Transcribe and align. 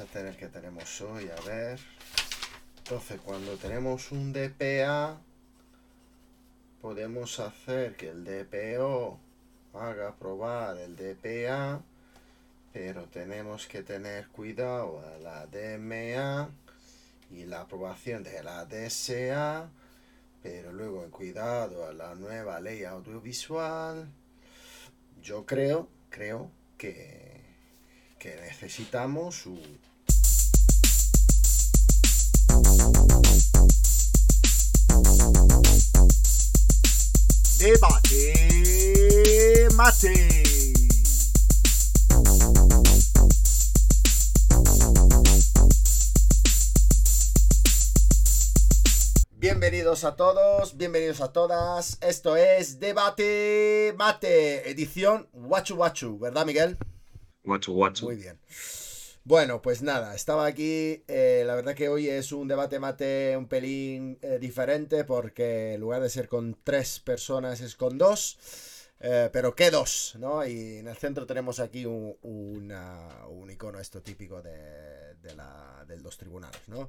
a 0.00 0.06
tener 0.06 0.36
que 0.36 0.48
tenemos 0.48 1.00
hoy, 1.02 1.28
a 1.30 1.40
ver. 1.42 1.78
Entonces, 2.78 3.20
cuando 3.20 3.56
tenemos 3.56 4.10
un 4.10 4.32
DPA, 4.32 5.20
podemos 6.80 7.38
hacer 7.38 7.96
que 7.96 8.08
el 8.08 8.24
DPO 8.24 9.18
haga 9.74 10.16
probar 10.16 10.78
el 10.78 10.96
DPA, 10.96 11.80
pero 12.72 13.04
tenemos 13.04 13.66
que 13.68 13.82
tener 13.82 14.28
cuidado 14.28 15.00
a 15.00 15.18
la 15.18 15.46
DMA 15.46 16.50
y 17.30 17.44
la 17.44 17.60
aprobación 17.60 18.22
de 18.24 18.42
la 18.42 18.64
DSA, 18.64 19.70
pero 20.42 20.72
luego 20.72 21.08
cuidado 21.10 21.86
a 21.86 21.92
la 21.92 22.14
nueva 22.16 22.58
ley 22.60 22.84
audiovisual. 22.84 24.08
Yo 25.22 25.46
creo, 25.46 25.88
creo 26.10 26.50
que, 26.76 27.23
que 28.24 28.34
necesitamos 28.36 29.44
un 29.44 29.60
Debate 37.58 38.32
Mate. 39.74 40.42
Bienvenidos 49.32 50.04
a 50.04 50.16
todos, 50.16 50.78
bienvenidos 50.78 51.20
a 51.20 51.30
todas. 51.30 51.98
Esto 52.00 52.38
es 52.38 52.80
Debate 52.80 53.94
Mate, 53.98 54.70
edición 54.70 55.28
Guachu 55.34 55.76
Guachu, 55.76 56.18
¿verdad, 56.18 56.46
Miguel? 56.46 56.78
Muy 58.00 58.16
bien. 58.16 58.38
Bueno, 59.24 59.62
pues 59.62 59.82
nada, 59.82 60.14
estaba 60.14 60.46
aquí. 60.46 61.02
eh, 61.08 61.44
la 61.46 61.54
verdad 61.54 61.74
que 61.74 61.88
hoy 61.88 62.08
es 62.08 62.32
un 62.32 62.48
debate 62.48 62.78
mate 62.78 63.36
un 63.36 63.48
pelín 63.48 64.18
eh, 64.22 64.38
diferente 64.40 65.04
porque 65.04 65.74
en 65.74 65.80
lugar 65.80 66.02
de 66.02 66.10
ser 66.10 66.28
con 66.28 66.58
tres 66.64 67.00
personas 67.00 67.60
es 67.60 67.76
con 67.76 67.98
dos. 67.98 68.38
eh, 69.00 69.30
pero 69.32 69.54
¿qué 69.54 69.70
dos? 69.70 70.14
¿no? 70.18 70.46
Y 70.46 70.78
en 70.78 70.88
el 70.88 70.96
centro 70.96 71.26
tenemos 71.26 71.60
aquí 71.60 71.86
un, 71.86 72.16
un 72.22 73.50
icono 73.50 73.78
esto 73.80 74.02
típico 74.02 74.42
de, 74.42 75.14
de 75.22 75.34
la, 75.36 75.84
del 75.88 76.02
dos 76.02 76.16
tribunales, 76.18 76.60
¿no? 76.68 76.88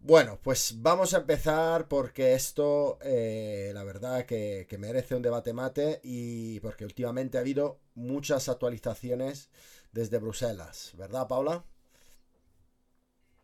Bueno, 0.00 0.38
pues 0.42 0.74
vamos 0.82 1.14
a 1.14 1.18
empezar 1.18 1.88
porque 1.88 2.34
esto, 2.34 2.98
la 3.02 3.82
verdad 3.84 4.24
que 4.26 4.66
merece 4.78 5.14
un 5.16 5.22
debate 5.22 5.52
mate 5.52 6.00
y 6.04 6.60
porque 6.60 6.84
últimamente 6.84 7.38
ha 7.38 7.40
habido 7.40 7.80
muchas 7.94 8.48
actualizaciones 8.48 9.48
desde 9.96 10.18
Bruselas, 10.18 10.92
¿verdad, 10.98 11.26
Paula? 11.26 11.64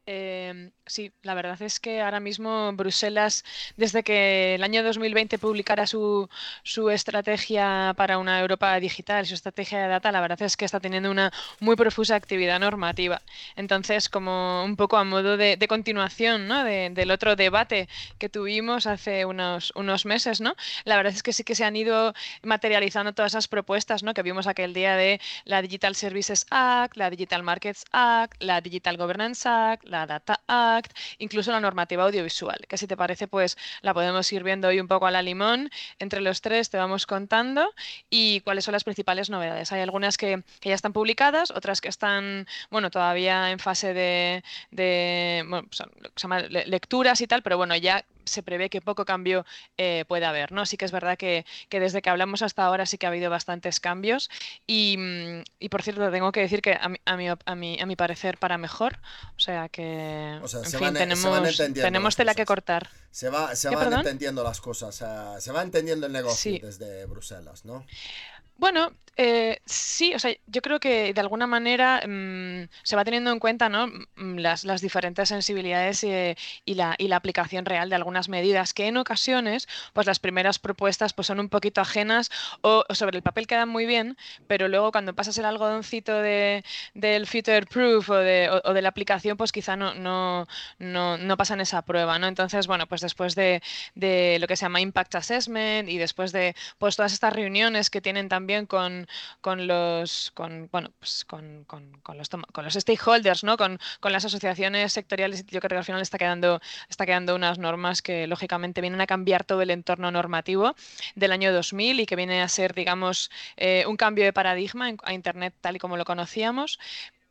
Eh, 0.04 0.72
sí, 0.84 1.12
la 1.22 1.34
verdad 1.34 1.62
es 1.62 1.78
que 1.78 2.00
ahora 2.02 2.18
mismo 2.18 2.72
Bruselas, 2.72 3.44
desde 3.76 4.02
que 4.02 4.56
el 4.56 4.64
año 4.64 4.82
2020 4.82 5.38
publicara 5.38 5.86
su, 5.86 6.28
su 6.64 6.90
estrategia 6.90 7.94
para 7.96 8.18
una 8.18 8.40
Europa 8.40 8.74
digital, 8.80 9.24
su 9.26 9.34
estrategia 9.34 9.80
de 9.80 9.86
data, 9.88 10.10
la 10.10 10.20
verdad 10.20 10.42
es 10.42 10.56
que 10.56 10.64
está 10.64 10.80
teniendo 10.80 11.08
una 11.08 11.32
muy 11.60 11.76
profusa 11.76 12.16
actividad 12.16 12.58
normativa. 12.58 13.22
Entonces, 13.54 14.08
como 14.08 14.64
un 14.64 14.74
poco 14.76 14.96
a 14.96 15.04
modo 15.04 15.36
de, 15.36 15.56
continuación, 15.68 16.48
¿no? 16.48 16.64
de- 16.64 16.90
del 16.90 17.10
otro 17.12 17.36
debate 17.36 17.88
que 18.18 18.28
tuvimos 18.28 18.86
hace 18.88 19.24
unos, 19.24 19.72
unos 19.76 20.04
meses, 20.04 20.40
¿no? 20.40 20.56
La 20.84 20.96
verdad 20.96 21.12
es 21.14 21.22
que 21.22 21.32
sí 21.32 21.44
que 21.44 21.54
se 21.54 21.64
han 21.64 21.76
ido 21.76 22.12
materializando 22.42 23.12
todas 23.14 23.32
esas 23.32 23.46
propuestas, 23.48 24.02
¿no? 24.02 24.14
Que 24.14 24.22
vimos 24.22 24.46
aquel 24.48 24.74
día 24.74 24.96
de 24.96 25.20
la 25.44 25.62
Digital 25.62 25.94
Services 25.94 26.46
Act, 26.50 26.96
la 26.96 27.08
Digital 27.10 27.42
Markets 27.44 27.84
Act, 27.92 28.42
la 28.42 28.60
Digital 28.60 28.96
Governance 28.96 29.48
Act, 29.48 29.84
la 29.92 30.06
Data 30.06 30.40
Act, 30.48 30.92
incluso 31.18 31.52
la 31.52 31.60
normativa 31.60 32.02
audiovisual, 32.02 32.66
que 32.68 32.76
si 32.76 32.88
te 32.88 32.96
parece, 32.96 33.28
pues 33.28 33.56
la 33.82 33.94
podemos 33.94 34.32
ir 34.32 34.42
viendo 34.42 34.68
hoy 34.68 34.80
un 34.80 34.88
poco 34.88 35.06
a 35.06 35.12
la 35.12 35.22
limón. 35.22 35.70
Entre 36.00 36.20
los 36.20 36.40
tres 36.40 36.70
te 36.70 36.78
vamos 36.78 37.06
contando 37.06 37.72
y 38.10 38.40
cuáles 38.40 38.64
son 38.64 38.72
las 38.72 38.84
principales 38.84 39.30
novedades. 39.30 39.70
Hay 39.70 39.80
algunas 39.80 40.16
que, 40.16 40.42
ya 40.62 40.74
están 40.74 40.92
publicadas, 40.92 41.50
otras 41.52 41.80
que 41.80 41.88
están, 41.88 42.46
bueno, 42.70 42.90
todavía 42.90 43.50
en 43.50 43.58
fase 43.60 43.94
de, 43.94 44.42
de 44.70 45.44
lecturas 46.66 47.20
y 47.20 47.26
tal, 47.26 47.42
pero 47.42 47.56
bueno, 47.56 47.76
ya 47.76 48.04
se 48.24 48.42
prevé 48.42 48.70
que 48.70 48.80
poco 48.80 49.04
cambio 49.04 49.44
eh, 49.78 50.04
puede 50.08 50.24
haber, 50.26 50.52
¿no? 50.52 50.66
Sí 50.66 50.76
que 50.76 50.84
es 50.84 50.92
verdad 50.92 51.16
que, 51.18 51.44
que 51.68 51.80
desde 51.80 52.02
que 52.02 52.10
hablamos 52.10 52.42
hasta 52.42 52.64
ahora 52.64 52.86
sí 52.86 52.98
que 52.98 53.06
ha 53.06 53.10
habido 53.10 53.30
bastantes 53.30 53.80
cambios 53.80 54.30
y, 54.66 54.96
mm, 54.98 55.42
y, 55.60 55.68
por 55.68 55.82
cierto, 55.82 56.10
tengo 56.10 56.32
que 56.32 56.40
decir 56.40 56.62
que 56.62 56.78
a 56.80 56.88
mi, 56.88 56.98
a 57.04 57.16
mi, 57.16 57.28
a 57.28 57.54
mi- 57.54 57.80
a 57.80 57.86
mi 57.86 57.96
parecer 57.96 58.38
para 58.38 58.58
mejor, 58.58 58.98
o 59.36 59.40
sea 59.40 59.68
que, 59.68 60.38
O 60.42 60.48
sea, 60.48 60.60
en 60.60 60.66
se 60.66 60.78
fin, 60.78 60.86
van- 60.86 60.94
se 60.94 60.98
van 61.00 61.08
tenemos, 61.08 61.56
tenemos 61.74 62.16
tela 62.16 62.34
que 62.34 62.44
cortar. 62.46 62.88
Se, 63.10 63.28
va, 63.28 63.54
se 63.54 63.68
¿Qué, 63.68 63.74
van 63.76 63.84
perdón? 63.84 64.00
entendiendo 64.00 64.42
las 64.42 64.60
cosas, 64.60 64.94
se 64.94 65.52
va 65.52 65.62
entendiendo 65.62 66.06
el 66.06 66.12
negocio 66.12 66.52
Sí. 66.52 66.58
desde 66.58 67.04
Bruselas, 67.06 67.64
¿no? 67.64 67.84
Bueno, 68.56 68.92
eh, 69.16 69.58
sí, 69.66 70.14
o 70.14 70.18
sea, 70.18 70.32
yo 70.46 70.62
creo 70.62 70.80
que 70.80 71.12
de 71.12 71.20
alguna 71.20 71.46
manera 71.46 72.00
mm, 72.06 72.68
se 72.82 72.96
va 72.96 73.04
teniendo 73.04 73.30
en 73.32 73.40
cuenta, 73.40 73.68
¿no? 73.68 73.88
mm, 73.88 74.36
las, 74.38 74.64
las 74.64 74.80
diferentes 74.80 75.28
sensibilidades 75.28 76.02
eh, 76.04 76.36
y 76.64 76.74
la, 76.74 76.94
y 76.96 77.08
la 77.08 77.16
aplicación 77.16 77.64
real 77.66 77.90
de 77.90 77.96
algunas 77.96 78.28
medidas 78.28 78.72
que 78.72 78.86
en 78.86 78.96
ocasiones, 78.96 79.68
pues 79.92 80.06
las 80.06 80.18
primeras 80.20 80.58
propuestas 80.58 81.12
pues 81.12 81.26
son 81.26 81.40
un 81.40 81.48
poquito 81.48 81.80
ajenas 81.80 82.30
o, 82.62 82.84
o 82.88 82.94
sobre 82.94 83.16
el 83.18 83.22
papel 83.22 83.46
quedan 83.46 83.68
muy 83.68 83.84
bien, 83.86 84.16
pero 84.46 84.68
luego 84.68 84.92
cuando 84.92 85.14
pasas 85.14 85.36
el 85.38 85.44
algodoncito 85.44 86.14
de, 86.22 86.64
del 86.94 87.26
future 87.26 87.66
proof 87.66 88.08
o 88.10 88.14
de, 88.16 88.48
o- 88.48 88.62
o 88.70 88.72
de 88.74 88.82
la 88.82 88.88
aplicación, 88.90 89.36
pues 89.36 89.52
quizá 89.52 89.76
no, 89.76 89.92
no, 89.94 90.46
no, 90.78 91.18
no 91.18 91.36
pasan 91.36 91.60
esa 91.60 91.82
prueba, 91.82 92.18
¿no? 92.18 92.28
Entonces, 92.28 92.66
bueno, 92.66 92.86
pues 92.86 93.00
después 93.00 93.34
de, 93.34 93.62
de 93.94 94.38
lo 94.40 94.46
que 94.46 94.56
se 94.56 94.64
llama 94.64 94.80
Impact 94.80 95.14
Assessment 95.16 95.88
y 95.88 95.98
después 95.98 96.32
de 96.32 96.54
pues 96.78 96.96
todas 96.96 97.12
estas 97.12 97.32
reuniones 97.32 97.90
que 97.90 98.00
tienen 98.00 98.28
también 98.28 98.41
con, 98.66 99.06
con 99.40 99.66
los 99.66 100.30
con 100.34 100.68
bueno 100.72 100.90
pues 100.98 101.24
con, 101.24 101.64
con- 101.64 102.00
con 102.02 102.18
los 102.18 102.28
con 102.52 102.64
los 102.64 102.74
stakeholders, 102.74 103.44
¿no? 103.44 103.56
Con, 103.56 103.78
con 104.00 104.12
las 104.12 104.24
asociaciones 104.24 104.92
sectoriales, 104.92 105.44
yo 105.46 105.60
creo 105.60 105.70
que 105.70 105.76
al 105.78 105.84
final 105.84 106.02
está 106.02 106.18
quedando, 106.18 106.60
está 106.88 107.06
quedando 107.06 107.34
unas 107.34 107.58
normas 107.58 108.02
que 108.02 108.26
lógicamente 108.26 108.80
vienen 108.80 109.00
a 109.00 109.06
cambiar 109.06 109.44
todo 109.44 109.62
el 109.62 109.70
entorno 109.70 110.10
normativo 110.10 110.74
del 111.14 111.32
año 111.32 111.52
2000 111.52 112.00
y 112.00 112.06
que 112.06 112.16
viene 112.16 112.42
a 112.42 112.48
ser, 112.48 112.74
digamos, 112.74 113.30
eh, 113.56 113.84
un 113.86 113.96
cambio 113.96 114.24
de 114.24 114.32
paradigma 114.32 114.90
a 115.02 115.12
Internet 115.14 115.54
tal 115.60 115.76
y 115.76 115.78
como 115.78 115.96
lo 115.96 116.04
conocíamos. 116.04 116.78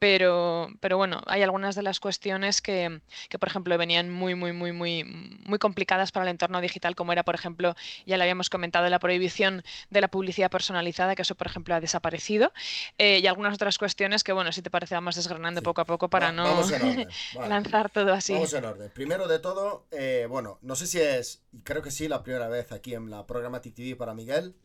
Pero, 0.02 0.68
pero 0.80 0.98
bueno, 0.98 1.22
hay 1.28 1.44
algunas 1.44 1.76
de 1.76 1.84
las 1.84 2.00
cuestiones 2.00 2.60
que, 2.60 3.02
que, 3.30 3.38
por 3.38 3.50
ejemplo, 3.50 3.78
venían 3.78 4.10
muy, 4.10 4.34
muy, 4.34 4.52
muy, 4.52 4.72
muy, 4.72 5.04
muy 5.04 5.60
complicadas 5.60 6.12
para 6.12 6.26
el 6.26 6.32
entorno 6.32 6.60
digital, 6.60 6.96
como 6.96 7.12
era, 7.12 7.22
por 7.22 7.36
ejemplo, 7.36 7.76
ya 8.08 8.18
lo 8.18 8.24
habíamos 8.24 8.50
comentado, 8.50 8.90
la 8.90 8.98
prohibición 8.98 9.62
de 9.92 10.02
la 10.02 10.08
publicidad 10.08 10.50
personalizada, 10.50 11.14
que 11.14 11.22
eso, 11.22 11.36
por 11.36 11.46
ejemplo, 11.46 11.76
ha 11.76 11.80
desaparecido, 11.80 12.52
eh, 12.98 13.20
y 13.22 13.28
algunas 13.28 13.54
otras 13.54 13.78
cuestiones 13.78 14.24
que, 14.24 14.34
bueno, 14.34 14.52
si 14.52 14.64
te 14.64 14.72
parece, 14.72 14.96
vamos 14.96 15.14
desgranando 15.18 15.62
Sí. 15.62 15.66
poco 15.66 15.82
a 15.82 15.86
poco 15.86 16.10
para 16.10 16.28
Va- 16.28 16.32
no 16.32 16.46
vale. 17.36 17.50
lanzar 17.50 17.92
todo 17.92 18.12
así. 18.12 18.34
Vamos 18.34 18.54
en 18.56 18.66
orden. 18.66 18.90
Primero 18.96 19.28
de 19.28 19.38
todo, 19.38 19.86
eh, 19.92 20.26
bueno, 20.28 20.58
no 20.64 20.76
sé 20.76 20.88
si 20.88 21.00
es, 21.00 21.44
y 21.52 21.60
creo 21.60 21.84
que 21.84 21.92
sí, 21.92 22.08
la 22.08 22.24
primera 22.24 22.48
vez 22.48 22.72
aquí 22.72 22.96
en 22.96 23.12
la 23.12 23.28
Programmatic 23.28 23.76
TV 23.76 23.96
para 23.96 24.16
Miguel. 24.16 24.56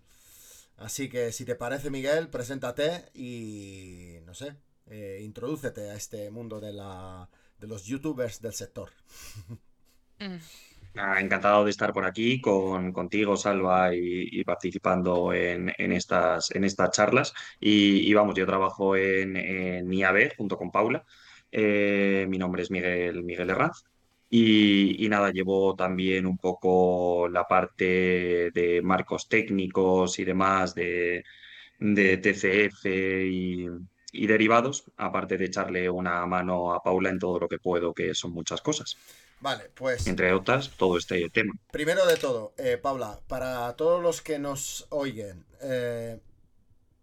Así 0.78 1.10
que 1.10 1.30
si 1.32 1.44
te 1.44 1.56
parece, 1.56 1.90
Miguel, 1.90 2.28
preséntate 2.30 3.04
y, 3.12 4.16
no 4.24 4.32
sé, 4.32 4.56
eh, 4.86 5.20
introdúcete 5.22 5.90
a 5.90 5.94
este 5.94 6.30
mundo 6.30 6.60
de, 6.60 6.72
la, 6.72 7.28
de 7.58 7.66
los 7.66 7.84
youtubers 7.84 8.40
del 8.40 8.52
sector. 8.52 8.90
Encantado 10.94 11.64
de 11.64 11.70
estar 11.70 11.92
por 11.92 12.06
aquí 12.06 12.40
con, 12.40 12.92
contigo, 12.92 13.36
Salva, 13.36 13.94
y, 13.94 14.42
participando 14.44 15.32
en, 15.34 15.70
en 15.76 15.92
estas, 15.92 16.50
en 16.52 16.64
estas 16.64 16.90
charlas. 16.90 17.34
Y, 17.60 18.08
y 18.08 18.14
vamos, 18.14 18.34
yo 18.34 18.46
trabajo 18.46 18.96
en, 18.96 19.36
en 19.36 19.92
IAB 19.92 20.36
junto 20.36 20.56
con 20.56 20.70
Paula. 20.70 21.04
Eh, 21.52 22.26
mi 22.28 22.38
nombre 22.38 22.62
es 22.62 22.70
Miguel, 22.70 23.22
Miguel 23.24 23.50
Herranz. 23.50 23.84
Y, 24.28 25.04
y 25.04 25.08
nada, 25.08 25.30
llevo 25.30 25.76
también 25.76 26.26
un 26.26 26.38
poco 26.38 27.28
la 27.28 27.44
parte 27.44 28.50
de 28.52 28.80
marcos 28.82 29.28
técnicos 29.28 30.18
y 30.18 30.24
demás 30.24 30.74
de, 30.74 31.24
de 31.78 32.16
TCF 32.18 32.86
y, 32.86 33.68
y 34.22 34.26
derivados, 34.26 34.84
aparte 34.96 35.36
de 35.36 35.46
echarle 35.46 35.88
una 35.90 36.24
mano 36.26 36.72
a 36.72 36.82
Paula 36.82 37.10
en 37.10 37.18
todo 37.18 37.38
lo 37.38 37.48
que 37.48 37.58
puedo, 37.58 37.94
que 37.94 38.14
son 38.14 38.32
muchas 38.32 38.60
cosas. 38.62 38.96
Vale, 39.40 39.70
pues 39.74 40.06
Entre 40.06 40.32
otras, 40.32 40.70
todo 40.76 40.96
este 40.98 41.28
tema. 41.30 41.52
primero 41.70 42.06
de 42.06 42.16
todo, 42.16 42.54
eh, 42.56 42.78
Paula, 42.78 43.20
para 43.28 43.74
todos 43.76 44.02
los 44.02 44.22
que 44.22 44.38
nos 44.38 44.86
oyen, 44.90 45.44
eh, 45.60 46.20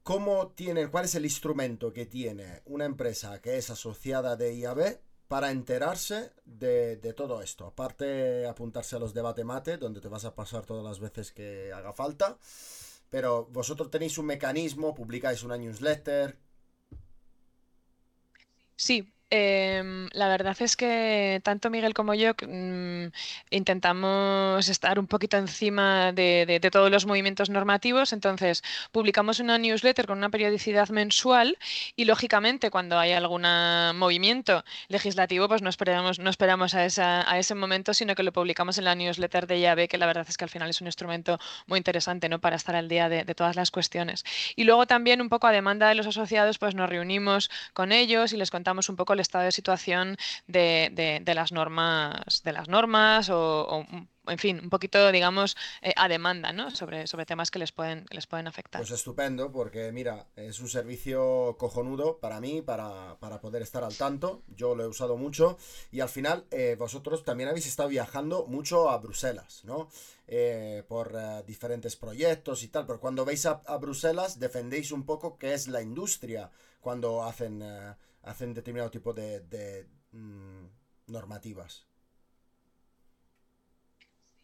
¿cómo 0.04 0.50
tienen, 0.50 0.90
cuál 0.90 1.06
es 1.06 1.16
el 1.16 1.26
instrumento 1.26 1.94
que 1.94 2.06
tiene 2.06 2.62
una 2.66 2.86
empresa 2.86 3.40
que 3.42 3.58
es 3.58 3.70
asociada 3.70 4.36
de 4.36 4.56
IAB 4.56 5.00
para 5.28 5.52
enterarse 5.52 6.32
de, 6.46 6.98
de 6.98 7.14
todo 7.14 7.42
esto? 7.42 7.68
Aparte, 7.68 8.48
apuntarse 8.48 8.96
a 8.96 9.00
los 9.00 9.14
debate 9.14 9.44
mate, 9.44 9.78
donde 9.78 10.02
te 10.02 10.08
vas 10.08 10.26
a 10.26 10.36
pasar 10.36 10.66
todas 10.66 10.84
las 10.84 11.00
veces 11.00 11.32
que 11.32 11.72
haga 11.74 11.94
falta. 11.94 12.38
Pero 13.10 13.46
vosotros 13.52 13.92
tenéis 13.92 14.18
un 14.18 14.26
mecanismo, 14.26 14.96
publicáis 14.96 15.44
una 15.44 15.56
newsletter. 15.58 16.36
Sí, 18.76 19.13
Em, 19.36 20.10
la 20.12 20.28
verdad 20.28 20.56
es 20.60 20.76
que 20.76 21.42
tanto 21.44 21.72
Miguel 21.72 21.96
como 21.96 22.14
yo 22.14 22.34
mm, 22.48 23.06
intentamos 23.50 24.70
estar 24.70 25.00
un 25.00 25.08
poquito 25.08 25.38
encima 25.38 26.12
de, 26.12 26.60
todos 26.72 26.92
los 26.92 27.08
movimientos 27.08 27.50
normativos, 27.50 28.14
entonces 28.14 28.62
publicamos 28.92 29.40
una 29.40 29.58
newsletter 29.58 30.06
con 30.06 30.20
una 30.20 30.30
periodicidad 30.30 30.90
mensual 30.90 31.58
y 31.96 32.06
lógicamente 32.06 32.70
cuando 32.70 33.00
hay 33.00 33.14
algún 33.14 33.42
movimiento 33.98 34.64
legislativo 34.88 35.48
pues 35.48 35.64
no 35.64 35.70
esperamos, 35.70 36.20
a, 36.76 37.40
ese 37.40 37.56
momento, 37.56 37.96
sino 37.96 38.14
que 38.14 38.22
lo 38.22 38.34
publicamos 38.34 38.78
en 38.78 38.86
la 38.86 38.94
newsletter 38.94 39.48
de 39.48 39.60
llave, 39.62 39.88
que 39.88 39.98
la 39.98 40.06
verdad 40.06 40.28
es 40.30 40.38
que 40.38 40.44
al 40.44 40.52
final 40.52 40.70
es 40.70 40.80
un 40.80 40.86
instrumento 40.86 41.40
muy 41.66 41.80
interesante 41.80 42.30
¿no? 42.30 42.40
para 42.40 42.56
estar 42.56 42.76
al 42.76 42.88
día 42.88 43.10
de, 43.10 43.24
de 43.24 43.34
todas 43.34 43.56
las 43.56 43.72
cuestiones. 43.72 44.26
Y 44.56 44.66
luego 44.66 44.86
también 44.86 45.22
un 45.22 45.30
poco 45.30 45.48
a 45.48 45.52
demanda 45.52 45.90
de 45.90 45.96
los 45.96 46.06
asociados 46.06 46.60
pues 46.60 46.76
nos 46.76 46.88
reunimos 46.88 47.50
con 47.74 47.92
ellos 47.92 48.32
y 48.34 48.38
les 48.38 48.52
contamos 48.52 48.90
un 48.90 48.96
poco 48.96 49.16
estado 49.24 49.46
de 49.46 49.52
situación 49.52 50.18
de, 50.48 51.22
de, 51.26 51.34
las 51.34 51.52
normas, 51.52 52.44
de 52.44 52.54
las 52.54 52.68
normas 52.68 53.30
o, 53.32 53.86
en 54.28 54.38
fin, 54.38 54.60
un 54.64 54.70
poquito, 54.70 55.12
digamos, 55.12 55.58
eh, 55.82 55.94
a 55.96 56.08
demanda, 56.08 56.54
¿no? 56.54 56.72
Sobre, 56.72 57.08
sobre 57.08 57.26
temas 57.26 57.52
que 57.52 57.60
les 57.60 57.72
pueden, 57.72 58.06
les 58.10 58.28
pueden 58.28 58.48
afectar. 58.48 58.82
Pues 58.82 58.92
estupendo, 58.92 59.52
porque 59.52 59.92
mira, 59.92 60.28
es 60.36 60.60
un 60.60 60.70
servicio 60.70 61.56
cojonudo 61.58 62.20
para 62.20 62.40
mí, 62.40 62.62
para, 62.62 63.18
poder 63.42 63.62
estar 63.62 63.84
al 63.84 63.96
tanto. 63.96 64.44
Yo 64.56 64.76
lo 64.76 64.84
he 64.84 64.88
usado 64.88 65.18
mucho 65.18 65.58
y 65.92 66.00
al 66.00 66.10
final 66.10 66.46
eh, 66.52 66.76
vosotros 66.80 67.24
también 67.24 67.50
habéis 67.50 67.68
estado 67.68 67.90
viajando 67.90 68.46
mucho 68.48 68.90
a 68.90 68.98
Bruselas, 68.98 69.62
¿no? 69.66 69.90
Eh, 70.28 70.84
por 70.88 71.14
diferentes 71.46 71.98
proyectos 71.98 72.64
y 72.64 72.70
tal, 72.70 72.86
pero 72.86 73.00
cuando 73.02 73.26
veis 73.26 73.46
a, 73.46 73.62
Bruselas 73.78 74.40
defendéis 74.40 74.92
un 74.92 75.06
poco 75.06 75.38
qué 75.38 75.54
es 75.54 75.68
la 75.68 75.82
industria 75.82 76.50
cuando 76.80 77.24
hacen 77.24 77.62
hacen 78.24 78.54
determinado 78.54 78.90
tipo 78.92 79.14
de, 79.14 79.42
de 79.42 79.88
mm, 80.12 80.66
normativas. 81.08 81.86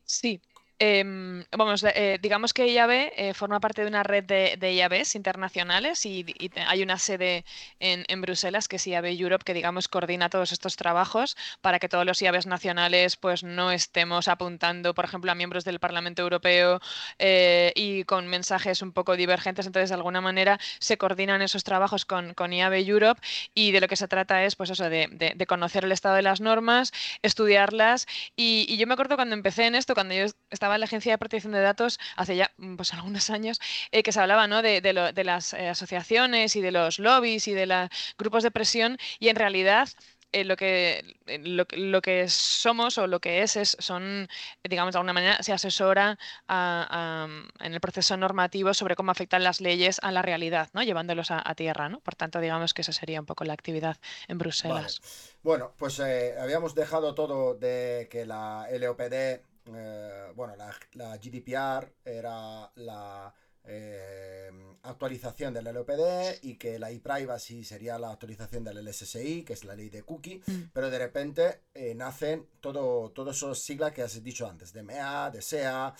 Sí, 0.04 0.42
Em, 0.81 1.44
vamos, 1.52 1.84
eh, 1.84 2.20
digamos 2.22 2.54
que 2.54 2.66
IAB 2.68 3.12
eh, 3.14 3.34
forma 3.34 3.60
parte 3.60 3.81
de 3.81 3.90
una 3.90 4.02
red 4.02 4.24
de, 4.24 4.56
de 4.58 4.74
IABs 4.76 5.16
internacionales 5.16 6.06
y, 6.06 6.26
hay 6.68 6.84
una 6.84 6.98
sede 6.98 7.44
en, 7.80 8.22
Bruselas 8.22 8.70
que 8.70 8.78
es 8.78 8.88
IAB 8.88 9.08
Europe 9.08 9.44
que 9.44 9.54
digamos 9.54 9.90
coordina 9.90 10.30
todos 10.30 10.54
estos 10.54 10.78
trabajos 10.78 11.36
para 11.60 11.80
que 11.80 11.90
todos 11.90 12.06
los 12.06 12.22
IABs 12.22 12.46
nacionales 12.48 13.18
pues 13.18 13.44
no 13.44 13.72
estemos 13.72 14.30
apuntando, 14.30 14.94
por 14.94 15.04
ejemplo, 15.04 15.30
a 15.34 15.36
miembros 15.36 15.66
del 15.66 15.80
Parlamento 15.80 16.22
Europeo 16.22 16.80
eh, 17.18 17.74
y 17.76 18.06
con 18.06 18.28
mensajes 18.28 18.81
un 18.81 18.94
poco 18.94 19.18
divergentes. 19.18 19.66
Entonces, 19.66 19.90
de 19.90 19.96
alguna 19.96 20.22
manera 20.22 20.60
se 20.80 20.98
coordinan 20.98 21.42
esos 21.42 21.66
trabajos 21.66 22.06
con, 22.06 22.34
con 22.36 22.54
IAB 22.54 22.76
Europe 22.76 23.20
y 23.54 23.74
de 23.74 23.81
lo 23.81 23.90
que 23.90 23.98
se 23.98 24.08
trata 24.08 24.46
es 24.46 24.56
pues 24.56 24.70
eso, 24.70 24.90
de, 24.90 25.10
de, 25.12 25.46
conocer 25.46 25.84
el 25.84 25.92
estado 25.92 26.16
de 26.16 26.22
las 26.22 26.40
normas, 26.40 26.94
estudiarlas 27.22 28.08
y, 28.38 28.66
y 28.70 28.78
yo 28.78 28.88
me 28.88 28.94
acuerdo 28.94 29.18
cuando 29.18 29.36
empecé 29.36 29.66
en 29.66 29.76
esto, 29.76 29.94
cuando 29.94 30.14
yo 30.14 30.26
estaba 30.50 30.69
en 30.75 30.81
la 30.81 30.86
Agencia 30.86 31.13
de 31.13 31.18
Protección 31.18 31.54
de 31.54 31.62
Datos 31.62 32.00
hace 32.16 32.36
ya 32.36 32.51
mm, 32.57 32.75
pues, 32.75 32.94
algunos 32.94 33.30
años, 33.30 33.60
eh, 33.92 34.04
que 34.04 34.12
se 34.12 34.19
hablaba 34.19 34.48
¿no? 34.48 34.62
de, 34.62 34.81
de, 34.81 35.24
las 35.24 35.54
eh, 35.54 35.69
asociaciones 35.69 36.56
y 36.56 36.62
de 36.62 36.71
los 36.71 37.00
lobbies 37.00 37.48
y 37.48 37.54
de 37.54 37.66
los 37.66 37.89
grupos 38.18 38.44
de 38.44 38.51
presión, 38.51 38.98
y 39.19 39.30
en 39.30 39.36
realidad 39.36 39.89
eh, 40.31 40.44
lo, 40.45 40.56
que, 40.57 41.16
lo, 41.25 42.01
que 42.01 42.30
somos 42.30 43.00
o 43.00 43.07
lo 43.07 43.19
que 43.19 43.42
es, 43.42 43.56
es 43.56 43.75
son, 43.80 44.27
digamos, 44.63 44.94
de 44.94 45.00
alguna 45.00 45.13
manera 45.13 45.42
se 45.42 45.54
asesora 45.54 46.19
en 46.48 47.74
el 47.74 47.80
proceso 47.80 48.16
normativo 48.16 48.75
sobre 48.75 48.95
cómo 48.95 49.10
afectan 49.10 49.44
las 49.44 49.60
leyes 49.60 50.00
a 50.04 50.12
la 50.12 50.21
realidad, 50.21 50.69
¿no? 50.74 50.83
llevándolos 50.83 51.31
a, 51.31 51.56
tierra. 51.56 51.89
¿no? 51.89 52.00
Por 52.01 52.13
tanto, 52.13 52.39
digamos 52.39 52.75
que 52.75 52.83
esa 52.83 52.92
sería 52.92 53.19
un 53.19 53.25
poco 53.25 53.44
la 53.44 53.54
actividad 53.54 53.98
en 54.27 54.38
Bruselas. 54.38 55.01
Bueno, 55.42 55.74
pues 55.77 56.00
habíamos 56.00 56.75
dejado 56.75 57.16
todo 57.16 57.56
de 57.56 58.07
que 58.12 58.27
la 58.27 58.68
LOPD 58.71 59.42
eh, 59.75 60.31
bueno, 60.36 60.56
la, 60.56 61.18
GDPR 61.18 61.94
era 62.04 62.71
la 62.75 63.33
eh, 63.63 64.51
actualización 64.83 65.54
del 65.54 65.66
LOPD 65.66 66.44
y 66.44 66.56
que 66.57 66.80
la 66.80 66.92
ePrivacy 66.92 67.63
sería 67.63 68.00
la 68.00 68.12
actualización 68.12 68.63
del 68.63 68.83
LSSI, 68.86 69.44
que 69.44 69.54
es 69.54 69.63
la 69.66 69.75
ley 69.75 69.89
de 69.89 70.04
cookie, 70.04 70.42
mm. 70.45 70.71
pero 70.74 70.89
de 70.89 71.00
repente 71.00 71.62
eh, 71.74 71.94
nacen 71.95 72.48
todo, 72.60 73.12
todos 73.12 73.36
esos 73.36 73.60
siglas 73.60 73.94
que 73.94 74.01
has 74.01 74.24
dicho 74.24 74.48
antes, 74.48 74.74
DMA, 74.74 75.31
DSEA, 75.31 75.94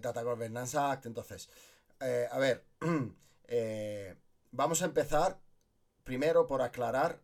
Data 0.00 0.22
Governance 0.22 0.76
Act, 0.76 1.06
entonces, 1.06 1.48
a 2.00 2.38
ver, 2.38 2.64
vamos 4.52 4.82
a 4.82 4.84
empezar 4.84 5.38
primero 6.04 6.46
por 6.46 6.62
aclarar, 6.62 7.20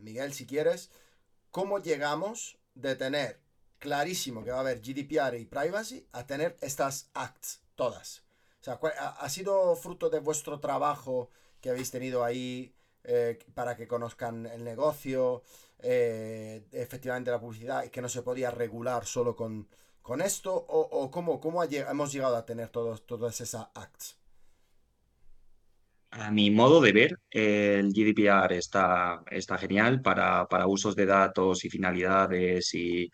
Miguel, 0.00 0.32
si 0.32 0.46
quieres, 0.46 0.90
cómo 1.50 1.80
llegamos 1.80 2.58
de 2.74 2.94
tener 2.94 3.40
clarísimo 3.78 4.44
que 4.44 4.50
va 4.50 4.58
a 4.58 4.60
haber 4.60 4.80
GDPR 4.80 5.36
y 5.38 5.44
privacy 5.44 6.06
a 6.12 6.26
tener 6.26 6.56
estas 6.60 7.10
acts, 7.14 7.62
todas. 7.74 8.24
O 8.60 8.64
sea, 8.64 8.74
ha 8.74 9.28
sido 9.28 9.76
fruto 9.76 10.10
de 10.10 10.20
vuestro 10.20 10.60
trabajo 10.60 11.30
que 11.60 11.70
habéis 11.70 11.90
tenido 11.90 12.24
ahí 12.24 12.74
eh, 13.04 13.38
para 13.54 13.76
que 13.76 13.86
conozcan 13.86 14.46
el 14.46 14.64
negocio, 14.64 15.42
eh, 15.78 16.66
efectivamente 16.72 17.30
la 17.30 17.40
publicidad, 17.40 17.84
y 17.84 17.90
que 17.90 18.02
no 18.02 18.08
se 18.08 18.22
podía 18.22 18.50
regular 18.50 19.06
solo 19.06 19.34
con, 19.36 19.68
con 20.02 20.20
esto? 20.20 20.54
¿O, 20.54 21.10
cómo, 21.10 21.40
cómo 21.40 21.62
hemos 21.62 22.12
llegado 22.12 22.36
a 22.36 22.44
tener 22.44 22.68
todas 22.68 23.40
esas 23.40 23.68
acts? 23.74 24.18
A 26.10 26.30
mi 26.30 26.50
modo 26.50 26.80
de 26.80 26.92
ver, 26.92 27.20
el 27.30 27.92
GDPR 27.92 28.54
está, 28.54 29.22
está 29.30 29.58
genial 29.58 30.00
para, 30.00 30.46
para 30.48 30.66
usos 30.66 30.96
de 30.96 31.04
datos 31.04 31.64
y 31.64 31.70
finalidades 31.70 32.74
y 32.74 33.10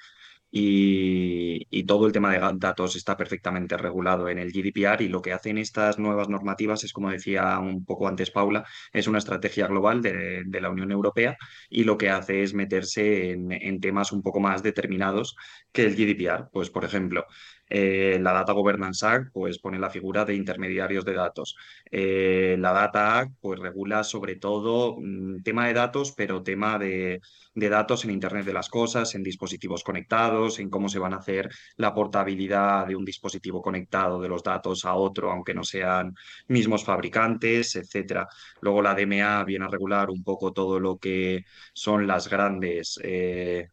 y, 0.57 1.85
todo 1.85 2.07
el 2.07 2.13
tema 2.13 2.33
de 2.33 2.39
datos 2.59 2.97
está 2.97 3.17
perfectamente 3.17 3.77
regulado 3.77 4.29
en 4.29 4.39
el 4.39 4.53
GDPR 4.53 5.03
y 5.03 5.09
lo 5.09 5.21
que 5.21 5.33
hacen 5.33 5.59
estas 5.59 5.99
nuevas 5.99 6.29
normativas 6.29 6.85
es, 6.85 6.93
como 6.93 7.11
decía 7.11 7.59
un 7.59 7.85
poco 7.85 8.09
antes 8.09 8.31
Paula, 8.31 8.65
es 8.93 9.07
una 9.09 9.19
estrategia 9.19 9.67
global 9.67 10.01
de, 10.01 10.45
la 10.61 10.71
Unión 10.71 10.93
Europea 10.93 11.37
y 11.69 11.85
lo 11.85 11.99
que 11.99 12.09
hace 12.11 12.43
es 12.43 12.55
meterse 12.55 13.33
en, 13.33 13.53
en 13.53 13.81
temas 13.81 14.13
un 14.13 14.23
poco 14.23 14.41
más 14.41 14.63
determinados 14.63 15.37
que 15.73 15.85
el 15.87 15.97
GDPR. 15.97 16.49
Pues, 16.53 16.71
por 16.71 16.85
ejemplo, 16.85 17.27
eh, 17.69 18.19
la 18.21 18.33
Data 18.33 18.53
Governance 18.53 19.07
Act 19.07 19.33
pues, 19.33 19.59
pone 19.59 19.79
la 19.79 19.91
figura 19.91 20.25
de 20.25 20.35
intermediarios 20.35 21.05
de 21.05 21.15
datos. 21.15 21.57
Eh, 21.91 22.57
la 22.59 22.73
Data 22.73 23.19
Act 23.19 23.33
pues, 23.41 23.59
regula 23.59 24.05
sobre 24.05 24.37
todo 24.37 24.97
mm, 25.01 25.43
tema 25.43 25.67
de 25.67 25.75
datos, 25.75 26.13
pero 26.17 26.43
tema 26.43 26.79
de, 26.79 27.21
datos 27.55 28.05
en 28.05 28.11
Internet 28.11 28.47
de 28.47 28.53
las 28.53 28.69
Cosas, 28.69 29.15
en 29.15 29.23
dispositivos 29.23 29.83
conectados, 29.85 30.59
en 30.59 30.71
cómo 30.71 30.89
se 30.89 30.99
van 30.99 31.15
a 31.15 31.19
hacer 31.19 31.51
la 31.77 31.95
portabilidad 31.95 32.87
de 32.87 32.97
un 32.97 33.05
dispositivo 33.05 33.63
conectado 33.63 34.21
de 34.21 34.29
los 34.29 34.43
datos 34.43 34.85
a 34.85 34.95
otro, 34.95 35.31
aunque 35.31 35.55
no 35.55 35.65
sean 35.65 36.15
mismos 36.49 36.85
fabricantes, 36.85 37.77
etc. 37.77 38.27
Luego 38.61 38.83
la 38.83 38.95
DMA 38.95 39.45
viene 39.45 39.65
a 39.65 39.69
regular 39.69 40.11
un 40.11 40.23
poco 40.23 40.53
todo 40.53 40.81
lo 40.81 40.99
que 40.99 41.45
son 41.73 42.07
las 42.07 42.29
grandes... 42.29 42.99
Eh, 43.03 43.69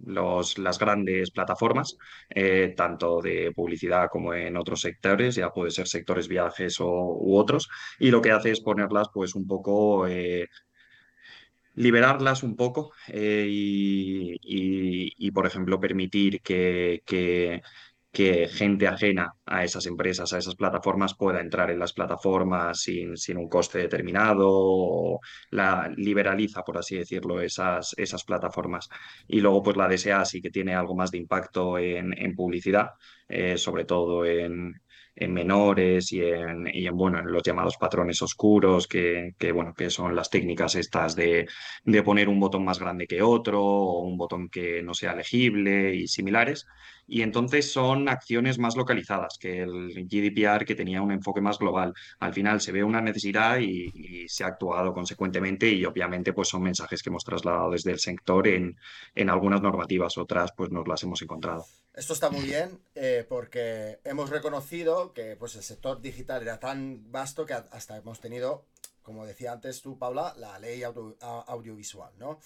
las 0.00 0.78
grandes 0.78 1.30
plataformas, 1.30 1.96
eh, 2.30 2.74
tanto 2.76 3.20
de 3.20 3.52
publicidad 3.54 4.08
como 4.10 4.34
en 4.34 4.56
otros 4.56 4.80
sectores, 4.80 5.34
ya 5.34 5.50
puede 5.50 5.70
ser 5.70 5.88
sectores 5.88 6.28
viajes 6.28 6.80
o, 6.80 6.86
u 6.86 7.36
otros, 7.36 7.68
y 7.98 8.10
lo 8.10 8.22
que 8.22 8.32
hace 8.32 8.50
es 8.52 8.60
ponerlas 8.60 9.08
pues 9.12 9.34
un 9.34 9.46
poco... 9.46 10.06
Eh, 10.06 10.48
liberarlas 11.74 12.42
un 12.42 12.56
poco 12.56 12.90
eh, 13.06 13.46
y, 13.48 15.30
por 15.30 15.46
ejemplo, 15.46 15.78
permitir 15.78 16.40
que 16.42 17.62
que 18.10 18.48
gente 18.48 18.88
ajena 18.88 19.32
a 19.46 19.64
esas 19.64 19.86
empresas, 19.86 20.32
a 20.32 20.38
esas 20.38 20.54
plataformas, 20.56 21.14
pueda 21.14 21.40
entrar 21.40 21.70
en 21.70 21.78
las 21.78 21.92
plataformas 21.92 22.80
sin, 22.80 23.16
sin 23.16 23.36
un 23.36 23.48
coste 23.48 23.78
determinado 23.78 24.46
o 24.48 25.20
la 25.50 25.90
liberaliza, 25.96 26.62
por 26.62 26.78
así 26.78 26.96
decirlo, 26.96 27.40
esas, 27.40 27.94
esas 27.98 28.24
plataformas. 28.24 28.88
Y 29.26 29.40
luego, 29.40 29.62
pues 29.62 29.76
la 29.76 29.88
DSA 29.88 30.24
sí 30.24 30.40
que 30.40 30.50
tiene 30.50 30.74
algo 30.74 30.94
más 30.96 31.10
de 31.10 31.18
impacto 31.18 31.78
en, 31.78 32.16
en 32.18 32.34
publicidad, 32.34 32.90
eh, 33.28 33.58
sobre 33.58 33.84
todo 33.84 34.24
en, 34.24 34.80
en 35.14 35.32
menores 35.32 36.12
y 36.12 36.22
en, 36.22 36.66
y 36.72 36.86
en, 36.86 36.96
bueno, 36.96 37.18
en 37.18 37.30
los 37.30 37.42
llamados 37.42 37.76
patrones 37.76 38.22
oscuros, 38.22 38.86
que, 38.86 39.32
que, 39.38 39.52
bueno, 39.52 39.74
que 39.74 39.90
son 39.90 40.14
las 40.16 40.30
técnicas 40.30 40.74
estas 40.76 41.14
de, 41.16 41.46
de 41.84 42.02
poner 42.02 42.28
un 42.28 42.40
botón 42.40 42.64
más 42.64 42.78
grande 42.78 43.06
que 43.06 43.22
otro 43.22 43.62
o 43.62 44.00
un 44.02 44.16
botón 44.16 44.48
que 44.48 44.82
no 44.82 44.94
sea 44.94 45.14
legible 45.14 45.94
y 45.94 46.06
similares 46.08 46.66
y 47.08 47.22
entonces 47.22 47.72
son 47.72 48.06
acciones 48.08 48.58
más 48.58 48.76
localizadas 48.76 49.38
que 49.38 49.62
el 49.62 50.06
GDPR 50.06 50.66
que 50.66 50.74
tenía 50.74 51.00
un 51.00 51.10
enfoque 51.10 51.40
más 51.40 51.58
global. 51.58 51.94
Al 52.20 52.34
final 52.34 52.60
se 52.60 52.70
ve 52.70 52.84
una 52.84 53.00
necesidad 53.00 53.58
y, 53.58 54.28
se 54.28 54.44
ha 54.44 54.48
actuado 54.48 54.92
consecuentemente 54.92 55.68
y 55.70 55.84
obviamente 55.86 56.34
pues 56.34 56.48
son 56.48 56.62
mensajes 56.62 57.02
que 57.02 57.08
hemos 57.08 57.24
trasladado 57.24 57.70
desde 57.70 57.92
el 57.92 57.98
sector 57.98 58.46
en, 58.46 58.76
en 59.14 59.30
algunas 59.30 59.62
normativas, 59.62 60.18
otras 60.18 60.52
pues 60.54 60.70
nos 60.70 60.86
las 60.86 61.02
hemos 61.02 61.22
encontrado. 61.22 61.64
Esto 61.94 62.12
está 62.12 62.28
muy 62.28 62.44
bien 62.44 62.78
eh, 62.94 63.24
porque 63.26 64.00
hemos 64.04 64.28
reconocido 64.28 65.14
que 65.14 65.36
pues 65.36 65.56
el 65.56 65.62
sector 65.62 66.02
digital 66.02 66.42
era 66.42 66.60
tan 66.60 67.10
vasto 67.10 67.46
que 67.46 67.54
hasta 67.54 67.96
hemos 67.96 68.20
tenido 68.20 68.66
como 69.08 69.24
decía 69.24 69.52
antes 69.52 69.80
tú, 69.80 69.98
Paula, 69.98 70.34
la 70.36 70.58
ley 70.58 70.82
audiovisual, 70.82 72.12
¿no? 72.18 72.40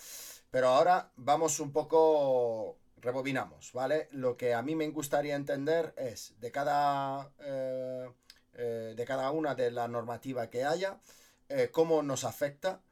Pero 0.49 0.69
ahora 0.69 1.11
vamos 1.16 1.59
un 1.59 1.73
poco, 1.73 2.76
rebobinamos, 3.03 3.73
¿vale? 3.73 4.09
Lo 4.13 4.37
que 4.37 4.55
a 4.55 4.63
mí 4.63 4.75
me 4.75 4.89
gustaría 4.89 5.35
entender 5.35 5.93
es 5.97 6.35
de 6.41 6.51
cada, 6.53 7.33
eh, 7.41 8.09
eh, 8.55 8.95
de 8.97 9.05
cada 9.05 9.31
una 9.33 9.55
de 9.55 9.71
la 9.71 9.89
normativa 9.89 10.49
que 10.49 10.65
haya, 10.65 11.01
eh, 11.49 11.69
cómo 11.71 12.03
nos 12.03 12.25
afecta. 12.25 12.83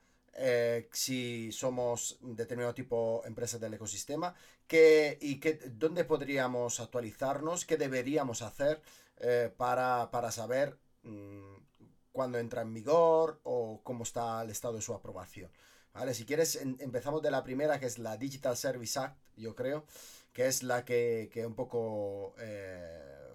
si 0.93 1.53
somos 1.53 2.19
determinado 2.23 2.73
tipo 2.75 3.21
de 3.23 3.29
empresas 3.29 3.61
del 3.61 3.75
ecosistema 3.75 4.35
y 4.71 5.41
dónde 5.73 6.05
podríamos 6.05 6.81
actualizarnos, 6.81 7.67
qué 7.67 7.77
deberíamos 7.77 8.41
hacer 8.41 8.81
para, 9.57 10.11
para, 10.11 10.31
saber 10.31 10.79
mm, 11.03 11.57
cuándo 12.13 12.39
entra 12.39 12.63
en 12.63 12.73
vigor 12.73 13.41
o 13.43 13.81
cómo 13.83 14.05
está 14.05 14.43
el 14.43 14.51
estado 14.51 14.75
de 14.75 14.83
su 14.83 14.95
aprobación. 14.95 15.51
¿Vale? 15.93 16.15
Si 16.15 16.25
quieres, 16.25 16.57
empezamos 16.57 17.23
de 17.23 17.31
la 17.31 17.43
primera, 17.43 17.81
que 17.81 17.87
es 17.87 17.99
la 17.99 18.17
Digital 18.17 18.57
Service 18.57 18.99
Act, 18.99 19.17
yo 19.37 19.55
creo, 19.55 19.85
que 20.33 20.47
es 20.47 20.63
la 20.63 20.85
que, 20.85 21.31
un 21.47 21.55
poco, 21.55 22.35
eh, 22.39 23.35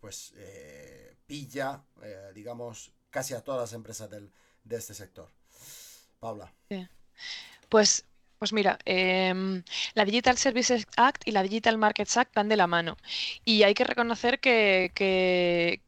pues, 0.00 0.32
eh, 0.36 1.16
pilla, 1.26 1.82
eh, 2.02 2.32
digamos, 2.34 2.92
casi 3.10 3.34
a 3.34 3.42
todas 3.42 3.60
las 3.60 3.72
empresas 3.72 4.10
del, 4.10 4.30
de 4.64 4.76
este 4.76 4.94
sector. 4.94 5.30
Paula. 6.20 6.52
Pues 7.68 8.04
pues 8.38 8.52
mira, 8.52 8.78
em, 8.84 9.62
la 9.94 10.04
Digital 10.04 10.36
Services 10.36 10.86
Act 10.96 11.26
y 11.26 11.30
la 11.32 11.42
Digital 11.42 11.78
Markets 11.78 12.16
Act 12.18 12.34
van 12.34 12.48
de 12.50 12.56
la 12.56 12.66
mano. 12.66 12.98
Y 13.42 13.62
hay 13.62 13.72
que 13.72 13.84
reconocer 13.84 14.38
que, 14.38 14.92
que 14.94 15.80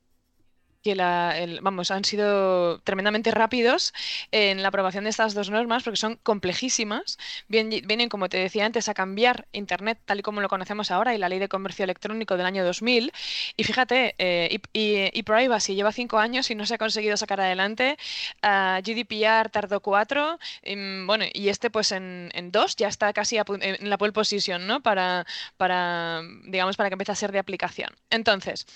la, 0.94 1.34
vamos, 1.62 1.90
han 1.90 2.04
sido 2.04 2.78
tremendamente 2.80 3.30
rápidos 3.30 3.92
en 4.32 4.62
la 4.62 4.68
aprobación 4.68 5.04
de 5.04 5.10
estas 5.10 5.34
dos 5.34 5.50
normas 5.50 5.82
porque 5.82 5.96
son 5.96 6.16
complejísimas. 6.22 7.18
vienen, 7.48 8.08
como 8.08 8.28
te 8.28 8.38
decía 8.38 8.66
antes, 8.66 8.88
a 8.88 8.94
cambiar 8.94 9.46
Internet 9.52 9.98
tal 10.04 10.20
y 10.20 10.22
como 10.22 10.40
lo 10.40 10.48
conocemos 10.48 10.90
ahora 10.90 11.14
y 11.14 11.18
la 11.18 11.28
ley 11.28 11.38
de 11.38 11.48
comercio 11.48 11.84
electrónico 11.84 12.36
del 12.36 12.46
año 12.46 12.64
2000. 12.64 13.12
Y 13.56 13.64
fíjate, 13.64 14.14
eh, 14.18 14.60
y, 14.72 15.22
Privacy 15.22 15.74
lleva 15.74 15.90
cinco 15.90 16.18
años 16.18 16.50
y 16.50 16.54
no 16.54 16.66
se 16.66 16.74
ha 16.74 16.78
conseguido 16.78 17.16
sacar 17.16 17.40
adelante. 17.40 17.96
GDPR 18.42 19.50
tardó 19.50 19.80
cuatro. 19.80 20.38
Y, 20.62 21.04
bueno, 21.04 21.24
y 21.32 21.48
este 21.48 21.70
pues 21.70 21.92
en, 21.92 22.30
dos 22.52 22.76
ya 22.76 22.88
está 22.88 23.12
casi 23.12 23.38
en 23.38 23.90
la 23.90 23.98
pole 23.98 24.12
position, 24.12 24.66
¿no? 24.66 24.80
Para, 24.82 25.26
para, 25.56 26.22
digamos, 26.44 26.76
para 26.76 26.88
que 26.88 26.94
empiece 26.94 27.12
a 27.12 27.16
ser 27.16 27.32
de 27.32 27.38
aplicación. 27.38 27.90
Entonces, 28.10 28.66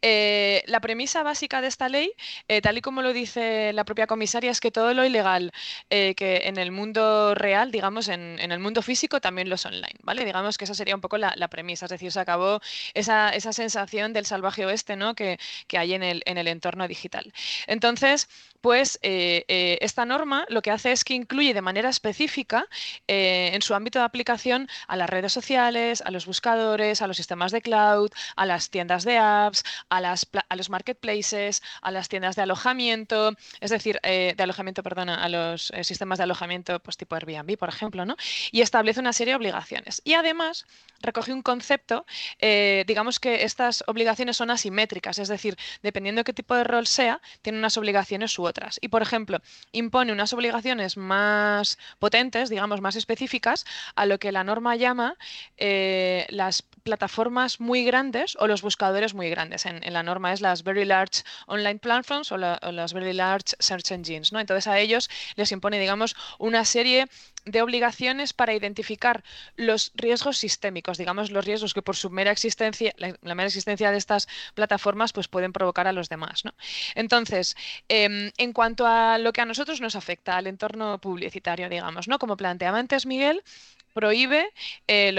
eh, 0.00 0.62
la 0.66 0.80
premisa 0.80 1.22
básica 1.22 1.51
de 1.60 1.68
esta 1.68 1.88
ley, 1.88 2.12
eh, 2.48 2.60
tal 2.60 2.78
y 2.78 2.80
como 2.80 3.02
lo 3.02 3.12
dice 3.12 3.72
la 3.72 3.84
propia 3.84 4.06
comisaria, 4.06 4.50
es 4.50 4.60
que 4.60 4.70
todo 4.70 4.94
lo 4.94 5.04
ilegal 5.04 5.52
eh, 5.90 6.14
que 6.14 6.42
en 6.44 6.56
el 6.56 6.70
mundo 6.70 7.34
real, 7.34 7.70
digamos, 7.70 8.08
en, 8.08 8.38
el 8.40 8.58
mundo 8.58 8.82
físico, 8.82 9.20
también 9.20 9.48
lo 9.48 9.56
es 9.56 9.66
online, 9.66 9.98
¿vale? 10.02 10.24
Digamos 10.24 10.58
que 10.58 10.64
esa 10.64 10.74
sería 10.74 10.94
un 10.94 11.00
poco 11.00 11.18
la, 11.18 11.48
premisa, 11.48 11.86
es 11.86 11.90
decir, 11.90 12.12
se 12.12 12.20
acabó 12.20 12.60
esa, 12.94 13.30
esa, 13.30 13.52
sensación 13.52 14.12
del 14.12 14.24
salvaje 14.24 14.64
oeste, 14.64 14.96
¿no? 14.96 15.14
Que, 15.14 15.38
que 15.66 15.78
hay 15.78 15.92
en 15.94 16.02
el, 16.02 16.22
en 16.24 16.38
el 16.38 16.48
entorno 16.48 16.88
digital. 16.88 17.32
Entonces, 17.66 18.28
pues 18.60 18.98
eh, 19.02 19.44
esta 19.80 20.04
norma 20.06 20.46
lo 20.48 20.62
que 20.62 20.70
hace 20.70 20.92
es 20.92 21.04
que 21.04 21.14
incluye 21.14 21.52
de 21.52 21.62
manera 21.62 21.88
específica 21.88 22.66
en 23.06 23.60
su 23.62 23.74
ámbito 23.74 23.98
de 23.98 24.04
aplicación 24.04 24.68
a 24.86 24.96
las 24.96 25.10
redes 25.10 25.32
sociales, 25.32 26.02
a 26.02 26.10
los 26.10 26.26
buscadores, 26.26 27.02
a 27.02 27.06
los 27.06 27.16
sistemas 27.16 27.52
de 27.52 27.60
cloud, 27.60 28.10
a 28.36 28.46
las 28.46 28.70
tiendas 28.70 29.04
de 29.04 29.18
apps, 29.18 29.64
a, 29.88 30.00
las, 30.00 30.28
a 30.48 30.56
los 30.56 30.70
marketplaces, 30.70 31.41
a 31.80 31.90
las 31.90 32.08
tiendas 32.08 32.36
de 32.36 32.42
alojamiento, 32.42 33.34
es 33.60 33.70
decir, 33.70 33.98
de 34.02 34.36
alojamiento, 34.38 34.82
perdona, 34.82 35.22
a 35.22 35.28
los 35.28 35.72
sistemas 35.82 36.18
de 36.18 36.24
alojamiento 36.24 36.80
pues 36.80 36.96
tipo 36.96 37.14
Airbnb, 37.14 37.56
por 37.56 37.68
ejemplo, 37.68 38.04
¿no? 38.04 38.16
Y 38.50 38.60
establece 38.60 39.00
una 39.00 39.12
serie 39.12 39.32
de 39.32 39.36
obligaciones. 39.36 40.00
Y 40.04 40.14
además 40.14 40.66
recoge 41.02 41.32
un 41.32 41.42
concepto, 41.42 42.06
digamos 42.40 43.20
que 43.20 43.44
estas 43.44 43.84
obligaciones 43.86 44.36
son 44.36 44.50
asimétricas, 44.50 45.18
es 45.18 45.28
decir, 45.28 45.56
dependiendo 45.82 46.20
de 46.20 46.24
qué 46.24 46.32
tipo 46.32 46.54
de 46.54 46.64
rol 46.64 46.86
sea, 46.86 47.20
tiene 47.42 47.58
unas 47.58 47.76
obligaciones 47.76 48.38
u 48.38 48.44
otras. 48.44 48.78
Y, 48.80 48.88
por 48.88 49.02
ejemplo, 49.02 49.40
impone 49.72 50.12
unas 50.12 50.32
obligaciones 50.32 50.96
más 50.96 51.78
potentes, 51.98 52.48
digamos, 52.50 52.80
más 52.80 52.96
específicas, 52.96 53.64
a 53.94 54.06
lo 54.06 54.18
que 54.18 54.32
la 54.32 54.44
norma 54.44 54.76
llama 54.76 55.16
eh, 55.56 56.26
las 56.30 56.62
plataformas 56.62 57.60
muy 57.60 57.84
grandes 57.84 58.36
o 58.38 58.46
los 58.46 58.62
buscadores 58.62 59.14
muy 59.14 59.30
grandes. 59.30 59.66
En, 59.66 59.80
la 59.92 60.02
norma 60.02 60.32
es 60.32 60.40
las 60.40 60.62
Very 60.62 60.84
Large 60.84 61.22
Online 61.46 61.78
Platforms 61.78 62.32
o, 62.32 62.34
o, 62.36 62.72
las 62.72 62.92
Very 62.92 63.12
Large 63.12 63.54
Search 63.58 63.92
Engines. 63.92 64.32
¿no? 64.32 64.40
Entonces 64.40 64.66
a 64.66 64.78
ellos 64.78 65.08
les 65.36 65.52
impone, 65.52 65.78
digamos, 65.78 66.16
una 66.38 66.64
serie 66.64 67.08
de 67.44 67.62
obligaciones 67.62 68.32
para 68.32 68.54
identificar 68.54 69.24
los 69.56 69.92
riesgos 69.94 70.38
sistémicos, 70.38 70.98
digamos 70.98 71.30
los 71.30 71.44
riesgos 71.44 71.74
que 71.74 71.82
por 71.82 71.96
su 71.96 72.10
mera 72.10 72.30
existencia, 72.30 72.94
la, 72.96 73.34
mera 73.34 73.46
existencia 73.46 73.90
de 73.90 73.98
estas 73.98 74.28
plataformas, 74.54 75.12
pues 75.12 75.28
pueden 75.28 75.52
provocar 75.52 75.86
a 75.86 75.92
los 75.92 76.08
demás. 76.08 76.44
¿no? 76.44 76.54
Entonces, 76.94 77.56
em, 77.88 78.30
en 78.36 78.52
cuanto 78.52 78.86
a 78.86 79.18
lo 79.18 79.32
que 79.32 79.40
a 79.40 79.44
nosotros 79.44 79.80
nos 79.80 79.96
afecta, 79.96 80.36
al 80.36 80.46
entorno 80.46 81.00
publicitario, 81.00 81.68
digamos, 81.68 82.08
¿no? 82.08 82.18
Como 82.18 82.36
planteaba 82.36 82.78
antes 82.78 83.06
Miguel, 83.06 83.42
prohíbe 83.92 84.52
eh, 84.86 85.12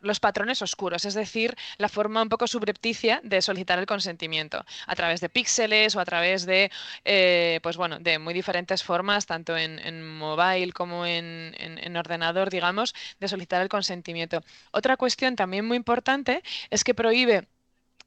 los 0.00 0.20
patrones 0.20 0.62
oscuros, 0.62 1.04
es 1.04 1.14
decir, 1.14 1.56
la 1.78 1.88
forma 1.88 2.22
un 2.22 2.28
poco 2.28 2.46
subrepticia 2.46 3.20
de 3.22 3.42
solicitar 3.42 3.78
el 3.78 3.86
consentimiento 3.86 4.64
a 4.86 4.94
través 4.94 5.20
de 5.20 5.28
píxeles 5.28 5.96
o 5.96 6.00
a 6.00 6.04
través 6.04 6.46
de, 6.46 6.70
eh, 7.04 7.60
pues 7.62 7.76
bueno, 7.76 7.98
de 7.98 8.18
muy 8.18 8.34
diferentes 8.34 8.82
formas, 8.82 9.26
tanto 9.26 9.56
en, 9.56 9.76
mobile 10.16 10.72
como 10.72 11.06
en, 11.06 11.54
en, 11.58 11.96
ordenador, 11.96 12.50
digamos, 12.50 12.94
de 13.20 13.28
solicitar 13.28 13.62
el 13.62 13.68
consentimiento. 13.68 14.42
Otra 14.72 14.96
cuestión 14.96 15.36
también 15.36 15.64
muy 15.64 15.76
importante 15.76 16.42
es 16.70 16.84
que 16.84 16.94
prohíbe 16.94 17.48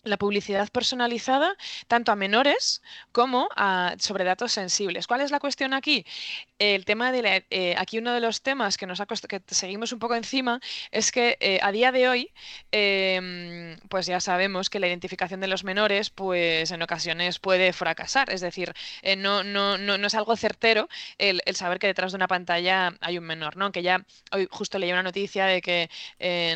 la 0.04 0.18
publicidad 0.18 0.70
personalizada 0.70 1.56
tanto 1.88 2.12
a 2.12 2.16
menores 2.16 2.82
como 3.12 3.50
a, 3.56 3.96
sobre 4.00 4.24
datos 4.24 4.51
sensibles. 4.51 5.08
¿Cuál 5.08 5.22
es 5.22 5.32
la 5.32 5.39
cuestión 5.39 5.74
aquí? 5.74 6.06
El 6.60 6.84
tema 6.84 7.13
de 7.13 7.22
la, 7.22 7.42
eh, 7.51 7.75
aquí 7.78 8.00
uno 8.00 8.13
de 8.13 8.20
los 8.20 8.42
temas 8.42 8.75
que 8.75 8.86
nos 8.86 9.00
ha 9.00 9.06
que 9.06 9.42
seguimos 9.48 9.94
un 9.94 10.00
poco 10.00 10.16
encima 10.16 10.60
es 10.92 11.13
que 11.13 11.38
eh, 11.39 11.60
a 11.62 11.72
día 11.72 11.94
de 11.94 12.10
hoy 12.10 12.32
em, 12.72 13.78
pues 13.88 14.08
ya 14.08 14.20
sabemos 14.20 14.70
que 14.70 14.80
la 14.80 14.88
identificación 14.88 15.39
de 15.39 15.48
los 15.48 15.63
menores 15.63 16.10
pues 16.10 16.72
en 16.72 16.82
ocasiones 16.82 17.39
puede 17.39 17.72
fracasar, 17.72 18.30
es 18.30 18.42
decir, 18.42 18.74
eh, 19.04 19.16
no, 19.16 19.42
no, 19.46 19.78
no, 19.78 19.98
no, 19.98 20.08
es 20.08 20.16
algo 20.16 20.36
certero 20.36 20.89
el, 21.18 21.42
saber 21.56 21.80
que 21.80 21.88
detrás 21.88 22.12
de 22.12 22.18
una 22.18 22.28
pantalla 22.28 22.94
hay 23.00 23.18
un 23.18 23.24
menor, 23.24 23.56
¿no? 23.56 23.72
Que 23.72 23.82
ya 23.82 24.06
hoy 24.34 24.48
justo 24.51 24.80
leí 24.80 24.92
una 24.92 25.04
noticia 25.04 25.46
de 25.46 25.62
que 25.62 25.89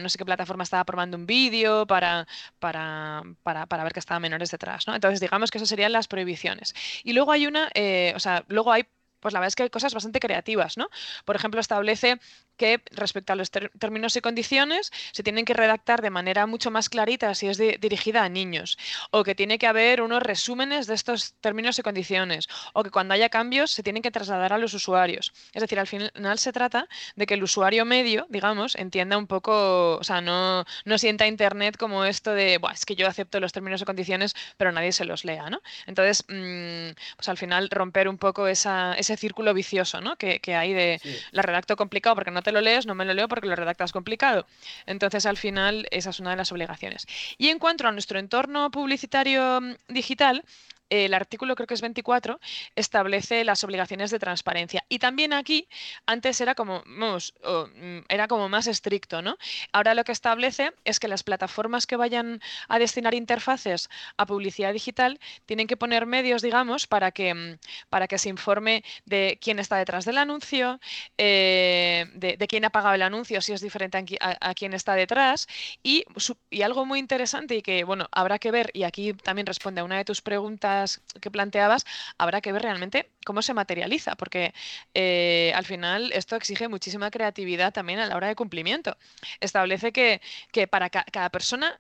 no 0.02 0.10
sé 0.10 0.18
qué 0.18 0.26
plataforma 0.26 0.64
estaba 0.66 0.84
probando 0.84 1.16
un 1.16 1.26
vídeo 1.26 1.88
para, 1.88 2.28
para 2.60 3.24
para, 3.44 3.84
ver 3.84 3.94
que 3.94 4.00
estaban 4.00 4.22
menores 4.22 4.52
detrás, 4.52 4.86
¿no? 4.88 4.96
Entonces, 4.96 5.22
digamos 5.22 5.50
que 5.50 5.60
esas 5.60 5.70
serían 5.70 5.94
las 5.94 6.08
prohibiciones. 6.08 6.74
Y 7.04 7.14
luego 7.14 7.32
hay 7.32 7.48
una, 7.48 7.70
o 8.16 8.20
sea, 8.20 8.44
luego 8.48 8.72
hay 8.72 8.86
pues 9.24 9.34
la 9.34 9.40
verdad 9.40 9.48
es 9.48 9.56
que 9.56 9.64
hay 9.64 9.70
cosas 9.72 9.94
bastante 9.96 10.20
creativas, 10.20 10.78
¿no? 10.78 10.90
Por 11.26 11.36
ejemplo, 11.36 11.60
establece 11.60 12.20
que 12.58 12.82
respecto 12.92 13.34
a 13.34 13.36
los 13.36 13.52
términos 13.52 14.16
y 14.16 14.22
condiciones 14.22 14.92
se 15.12 15.24
tienen 15.24 15.46
que 15.46 15.54
redactar 15.54 16.02
de 16.02 16.10
manera 16.10 16.46
mucho 16.46 16.72
más 16.72 16.90
clarita 16.90 17.34
si 17.36 17.48
es 17.48 17.58
dirigida 17.58 18.24
a 18.24 18.30
niños, 18.30 18.78
o 19.12 19.24
que 19.24 19.36
tiene 19.36 19.58
que 19.58 19.68
haber 19.68 20.02
unos 20.02 20.22
resúmenes 20.22 20.88
de 20.88 20.96
estos 20.96 21.34
términos 21.42 21.80
y 21.80 21.82
condiciones, 21.82 22.48
o 22.74 22.84
que 22.84 22.92
cuando 22.92 23.14
haya 23.14 23.30
cambios 23.30 23.72
se 23.72 23.84
tienen 23.84 24.02
que 24.02 24.12
trasladar 24.12 24.54
a 24.54 24.58
los 24.58 24.74
usuarios. 24.74 25.34
Es 25.54 25.62
decir, 25.62 25.80
al 25.80 25.88
final 25.88 26.40
se 26.40 26.52
trata 26.52 26.88
de 27.16 27.26
que 27.26 27.34
el 27.34 27.44
usuario 27.44 27.86
medio, 27.86 28.26
digamos, 28.30 28.76
entienda 28.76 29.18
un 29.18 29.28
poco, 29.28 29.98
o 29.98 30.04
sea, 30.04 30.22
no, 30.22 30.66
no 30.86 30.98
sienta 30.98 31.28
Internet 31.28 31.78
como 31.78 32.06
esto 32.06 32.34
de, 32.34 32.60
es 32.74 32.86
que 32.86 32.96
yo 32.96 33.08
acepto 33.08 33.40
los 33.40 33.52
términos 33.52 33.82
y 33.82 33.86
condiciones, 33.86 34.34
pero 34.58 34.72
nadie 34.72 34.92
se 34.92 35.06
los 35.06 35.26
lea, 35.26 35.50
¿no? 35.50 35.62
Entonces, 35.86 36.24
mm, 36.28 36.96
pues 37.16 37.30
al 37.30 37.38
final 37.38 37.70
romper 37.70 38.08
un 38.08 38.18
poco 38.18 38.48
esa, 38.48 38.94
ese 38.94 39.18
círculo 39.18 39.54
vicioso, 39.54 40.02
¿no? 40.02 40.16
Que, 40.18 40.42
hay 40.54 40.74
de 40.74 41.02
la 41.32 41.42
redacto 41.42 41.76
complicado 41.76 42.16
porque 42.16 42.30
no 42.30 42.43
te 42.44 42.52
lo 42.52 42.62
lees, 42.62 42.86
no 42.86 42.96
me 42.96 43.06
lo 43.06 43.14
leo 43.14 43.28
porque 43.28 43.48
lo 43.48 43.56
redactas 43.56 43.92
complicado. 43.92 44.46
Entonces, 44.86 45.26
al 45.26 45.38
final, 45.38 45.88
esa 45.92 46.12
es 46.12 46.20
una 46.20 46.32
de 46.32 46.38
las 46.38 46.52
obligaciones. 46.52 47.08
Y 47.38 47.50
en 47.50 47.60
cuanto 47.60 47.88
a 47.88 47.92
nuestro 47.92 48.20
entorno 48.20 48.70
publicitario 48.72 49.62
mm, 49.62 49.76
digital, 49.88 50.44
el 50.90 51.14
artículo 51.14 51.56
creo 51.56 51.68
que 51.68 51.74
es 51.74 51.82
24, 51.82 52.40
establece 52.76 53.44
las 53.44 53.64
obligaciones 53.64 54.12
de 54.12 54.20
transparencia. 54.20 54.86
Y 54.90 55.00
también 55.00 55.34
aquí, 55.34 55.68
antes 56.06 56.40
era 56.42 56.56
como, 56.56 56.84
mm, 56.86 58.00
era 58.10 58.28
como 58.28 58.50
más 58.50 58.68
estricto, 58.68 59.22
¿no? 59.22 59.38
Ahora 59.72 59.94
lo 59.94 60.04
que 60.04 60.12
establece 60.12 60.74
es 60.86 61.00
que 61.00 61.08
las 61.08 61.24
plataformas 61.24 61.88
que 61.88 61.96
vayan 61.96 62.42
a 62.68 62.80
destinar 62.80 63.14
interfaces 63.14 63.90
a 64.18 64.26
publicidad 64.26 64.74
digital 64.74 65.20
tienen 65.46 65.68
que 65.68 65.78
poner 65.78 66.06
medios, 66.06 66.42
digamos, 66.42 66.88
para 66.88 67.12
que, 67.12 67.34
mm, 67.34 67.58
para 67.90 68.08
que 68.08 68.18
se 68.18 68.30
informe 68.30 68.84
de 69.06 69.40
quién 69.42 69.60
está 69.60 69.78
detrás 69.78 70.06
del 70.06 70.18
anuncio, 70.18 70.80
eh, 71.18 72.06
de, 72.14 72.48
quién 72.48 72.66
ha 72.66 72.70
pagado 72.70 72.96
el 72.96 73.02
anuncio, 73.02 73.42
si 73.42 73.54
es 73.54 73.62
diferente 73.62 73.98
a, 74.20 74.54
quién 74.54 74.74
está 74.74 74.96
detrás. 74.96 75.48
Y, 75.82 76.06
y 76.50 76.62
algo 76.62 76.86
muy 76.86 77.00
interesante 77.00 77.56
y 77.56 77.62
que, 77.62 77.84
bueno, 77.84 78.08
habrá 78.12 78.40
que 78.40 78.52
ver, 78.52 78.70
y 78.74 78.84
aquí 78.84 79.14
también 79.14 79.48
responde 79.48 79.82
a 79.82 79.84
una 79.84 79.98
de 79.98 80.06
tus 80.06 80.22
preguntas 80.22 80.73
que 81.22 81.32
planteabas, 81.32 81.86
habrá 82.18 82.42
que 82.42 82.52
ver 82.52 82.62
realmente 82.64 83.13
cómo 83.26 83.42
se 83.42 83.54
materializa, 83.54 84.16
porque 84.16 84.54
eh, 84.94 85.52
al 85.56 85.66
final 85.66 86.12
esto 86.14 86.36
exige 86.36 86.68
muchísima 86.68 87.12
creatividad 87.12 87.74
también 87.74 88.00
a 88.00 88.08
la 88.08 88.16
hora 88.16 88.28
de 88.28 88.36
cumplimiento. 88.36 88.98
Establece 89.40 89.92
que, 89.92 90.22
que 90.52 90.68
para 90.68 90.90
cada 90.90 91.30
persona 91.30 91.80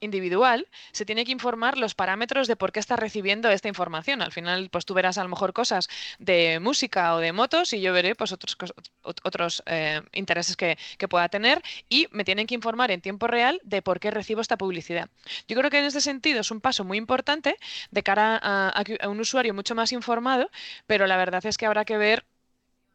individual 0.00 0.68
se 0.92 1.04
tiene 1.04 1.24
que 1.24 1.32
informar 1.32 1.78
los 1.78 1.94
parámetros 1.94 2.46
de 2.46 2.56
por 2.56 2.72
qué 2.72 2.80
está 2.80 2.96
recibiendo 2.96 3.50
esta 3.50 3.68
información. 3.68 4.22
Al 4.22 4.32
final, 4.32 4.68
pues 4.70 4.84
tú 4.84 4.94
verás 4.94 5.18
a 5.18 5.22
lo 5.22 5.28
mejor 5.28 5.52
cosas 5.52 5.88
de 6.18 6.60
música 6.60 7.14
o 7.14 7.18
de 7.18 7.32
motos 7.32 7.72
y 7.72 7.80
yo 7.80 7.92
veré 7.92 8.14
pues 8.14 8.32
otros, 8.32 8.56
otros 9.02 9.62
eh, 9.66 10.00
intereses 10.12 10.56
que, 10.56 10.76
pueda 11.04 11.28
tener 11.28 11.62
y 11.90 12.08
me 12.12 12.24
tienen 12.24 12.46
que 12.46 12.54
informar 12.54 12.90
en 12.90 13.02
tiempo 13.02 13.26
real 13.26 13.60
de 13.62 13.82
por 13.82 14.00
qué 14.00 14.10
recibo 14.10 14.40
esta 14.40 14.56
publicidad. 14.56 15.10
Yo 15.46 15.54
creo 15.54 15.70
que 15.70 15.78
en 15.78 15.84
este 15.84 16.00
sentido 16.00 16.40
es 16.40 16.50
un 16.50 16.62
paso 16.62 16.82
muy 16.82 16.96
importante 16.96 17.58
de 17.90 18.02
cara 18.02 18.38
a 18.38 19.08
un 19.08 19.20
usuario 19.20 19.52
mucho 19.52 19.74
más 19.74 19.92
informado, 19.92 20.50
pero 20.86 21.06
la 21.06 21.16
verdad 21.16 21.44
es 21.46 21.56
que 21.56 21.66
habrá 21.66 21.84
que 21.84 21.96
ver 21.96 22.24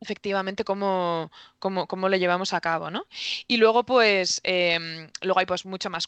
efectivamente 0.02 0.64
cómo, 0.64 1.32
cómo, 1.60 1.88
cómo, 1.88 2.10
lo 2.10 2.16
llevamos 2.18 2.54
a 2.54 2.62
cabo, 2.62 2.90
¿no? 2.90 3.06
Y 3.48 3.58
luego, 3.58 3.84
pues, 3.86 4.40
em, 4.44 5.10
luego 5.22 5.40
hay 5.40 5.46
pues 5.46 5.66
mucho 5.66 5.90
más 5.90 6.08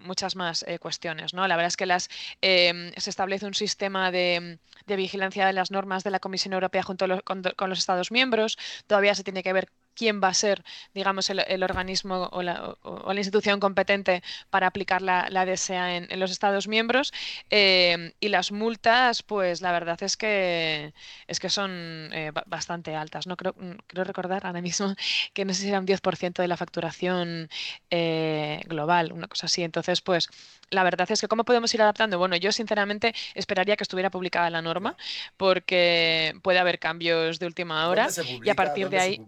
muchas 0.00 0.36
más 0.36 0.64
eh, 0.68 0.78
cuestiones, 0.78 1.32
¿no? 1.34 1.46
La 1.48 1.56
verdad 1.56 1.68
es 1.68 1.76
que 1.76 1.86
las 1.86 2.08
em, 2.42 2.92
se 2.96 3.10
establece 3.10 3.46
un 3.46 3.54
sistema 3.54 4.10
de, 4.10 4.58
vigilancia 4.86 5.46
de 5.46 5.52
las 5.52 5.70
normas 5.70 6.04
de 6.04 6.10
la 6.10 6.20
Comisión 6.20 6.54
Europea 6.54 6.82
junto 6.82 7.06
con, 7.24 7.42
los 7.42 7.78
Estados 7.78 8.10
miembros. 8.12 8.58
Todavía 8.86 9.14
se 9.14 9.24
tiene 9.24 9.42
que 9.42 9.52
ver 9.52 9.68
quién 9.96 10.20
va 10.22 10.28
a 10.28 10.34
ser, 10.34 10.62
digamos, 10.94 11.28
el, 11.30 11.62
organismo 11.62 12.28
o 12.30 12.42
la, 12.42 12.76
institución 13.16 13.58
competente 13.58 14.22
para 14.50 14.66
aplicar 14.66 15.02
la, 15.02 15.44
DSA 15.46 15.96
en, 15.96 16.20
los 16.20 16.30
Estados 16.30 16.68
miembros. 16.68 17.12
Eh, 17.50 18.12
y 18.20 18.28
las 18.28 18.52
multas, 18.52 19.22
pues 19.22 19.60
la 19.62 19.72
verdad 19.72 20.00
es 20.02 20.16
que 20.16 20.92
es 21.26 21.40
que 21.40 21.48
son 21.48 21.70
eh, 22.12 22.32
bastante 22.46 22.94
altas. 22.94 23.26
No 23.26 23.36
creo, 23.36 23.54
mm, 23.58 23.72
creo 23.86 24.04
recordar 24.04 24.46
ahora 24.46 24.62
mismo 24.62 24.94
que 25.34 25.44
no 25.44 25.54
sé 25.54 25.62
si 25.62 25.68
era 25.68 25.80
un 25.80 25.86
10% 25.86 26.42
de 26.42 26.48
la 26.48 26.56
facturación 26.56 27.48
eh, 27.90 28.60
global, 28.66 29.12
una 29.12 29.28
cosa 29.28 29.46
así. 29.46 29.62
Entonces, 29.62 30.00
pues 30.02 30.28
la 30.70 30.84
verdad 30.84 31.10
es 31.10 31.20
que 31.20 31.28
cómo 31.28 31.44
podemos 31.44 31.72
ir 31.74 31.82
adaptando. 31.82 32.18
Bueno, 32.18 32.36
yo 32.36 32.52
sinceramente 32.52 33.14
esperaría 33.34 33.76
que 33.76 33.84
estuviera 33.84 34.10
publicada 34.10 34.50
la 34.50 34.62
norma 34.62 34.96
porque 35.36 36.34
puede 36.42 36.58
haber 36.58 36.78
cambios 36.78 37.38
de 37.38 37.46
última 37.46 37.88
hora 37.88 38.08
y 38.44 38.50
a 38.50 38.54
partir 38.54 38.90
de 38.90 38.98
ahí. 38.98 39.20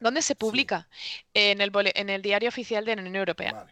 ¿Dónde 0.00 0.22
se 0.22 0.34
publica? 0.34 0.88
En, 1.34 1.60
el 1.60 1.72
en 1.94 2.10
el 2.10 2.22
diario 2.22 2.48
oficial 2.48 2.84
de 2.84 2.96
la 2.96 3.02
Unión 3.02 3.16
Europea. 3.16 3.66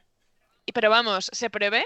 Pero 0.72 0.90
vamos, 0.90 1.30
se 1.32 1.50
prevé 1.50 1.84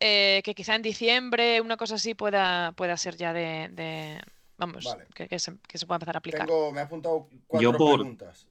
eh, 0.00 0.42
que 0.44 0.54
quizá 0.54 0.74
en 0.74 0.82
diciembre, 0.82 1.60
una 1.60 1.76
cosa 1.76 1.96
así, 1.96 2.14
pueda, 2.14 2.72
pueda 2.72 2.96
ser 2.96 3.16
ya 3.16 3.32
de. 3.32 4.20
vamos, 4.56 4.96
que, 5.14 5.38
se, 5.38 5.52
pueda 5.86 5.96
empezar 5.96 6.16
a 6.16 6.18
aplicar. 6.18 6.48
me 6.72 6.80
ha 6.80 6.84
apuntado 6.84 7.28
cuatro 7.46 7.72
preguntas. 7.72 8.46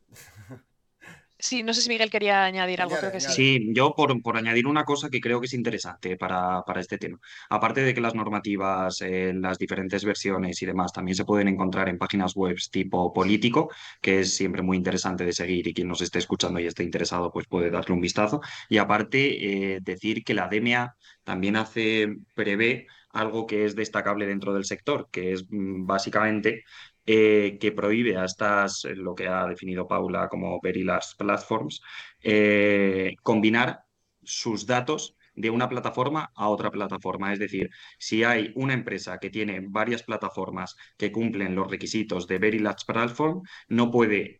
Sí, 1.44 1.62
no 1.62 1.74
sé 1.74 1.82
si 1.82 1.90
Miguel 1.90 2.10
quería 2.10 2.46
añadir 2.46 2.82
algo, 2.82 2.96
creo 2.96 3.12
que 3.12 3.20
sí. 3.20 3.34
Sí, 3.34 3.68
yo 3.74 3.94
por, 3.94 4.38
añadir 4.38 4.66
una 4.66 4.86
cosa 4.86 5.10
que 5.10 5.20
creo 5.20 5.42
que 5.42 5.48
es 5.48 5.54
interesante 5.54 6.16
para, 6.16 6.64
este 6.78 6.98
tema. 6.98 7.20
Aparte 7.50 7.82
de 7.82 7.94
que 7.94 8.00
las 8.00 8.16
normativas, 8.16 9.02
en 9.02 9.42
las 9.42 9.58
diferentes 9.58 10.06
versiones 10.06 10.62
y 10.62 10.66
demás 10.66 10.94
también 10.94 11.18
se 11.18 11.26
pueden 11.26 11.50
encontrar 11.50 11.90
en 11.90 11.98
páginas 11.98 12.34
web 12.34 12.56
tipo 12.72 13.12
político, 13.12 13.70
que 14.02 14.22
es 14.22 14.34
siempre 14.34 14.62
muy 14.62 14.78
interesante 14.78 15.26
de 15.26 15.34
seguir 15.34 15.68
y 15.68 15.74
quien 15.74 15.90
nos 15.90 16.00
esté 16.02 16.20
escuchando 16.20 16.62
y 16.62 16.66
esté 16.66 16.84
interesado 16.84 17.30
pues 17.30 17.46
puede 17.46 17.70
darle 17.70 17.94
un 17.94 18.00
vistazo. 18.00 18.40
Y 18.70 18.78
aparte, 18.78 19.74
eh, 19.76 19.80
decir 19.82 20.24
que 20.24 20.34
la 20.34 20.48
DMA 20.48 20.96
también 21.26 21.58
hace, 21.58 22.08
prevé 22.36 22.88
algo 23.10 23.46
que 23.46 23.66
es 23.66 23.76
destacable 23.76 24.28
dentro 24.28 24.54
del 24.54 24.64
sector, 24.64 25.10
que 25.12 25.34
es 25.34 25.46
mm, 25.50 25.86
básicamente 25.86 26.64
eh, 27.05 27.57
que 27.60 27.72
prohíbe 27.72 28.17
a 28.17 28.25
estas, 28.25 28.86
eh, 28.86 28.95
lo 28.95 29.13
que 29.13 29.27
ha 29.27 29.45
definido 29.48 29.88
Paula 29.88 30.29
como 30.29 30.60
very 30.62 30.83
large 30.83 31.15
platforms, 31.17 31.81
eh, 32.22 33.16
combinar 33.22 33.83
sus 34.24 34.66
datos 34.66 35.16
de 35.35 35.50
una 35.50 35.68
plataforma 35.68 36.31
a 36.35 36.48
otra 36.50 36.72
plataforma. 36.72 37.33
Es 37.33 37.39
decir, 37.39 37.70
si 37.98 38.24
hay 38.24 38.53
una 38.55 38.74
empresa 38.74 39.18
que 39.18 39.29
tiene 39.29 39.59
varias 39.68 40.03
plataformas 40.03 40.75
que 40.98 41.11
cumplen 41.11 41.55
los 41.55 41.70
requisitos 41.70 42.27
de 42.27 42.37
Very 42.37 42.59
Large 42.59 42.85
Platform, 42.85 43.42
no 43.68 43.89
puede 43.89 44.39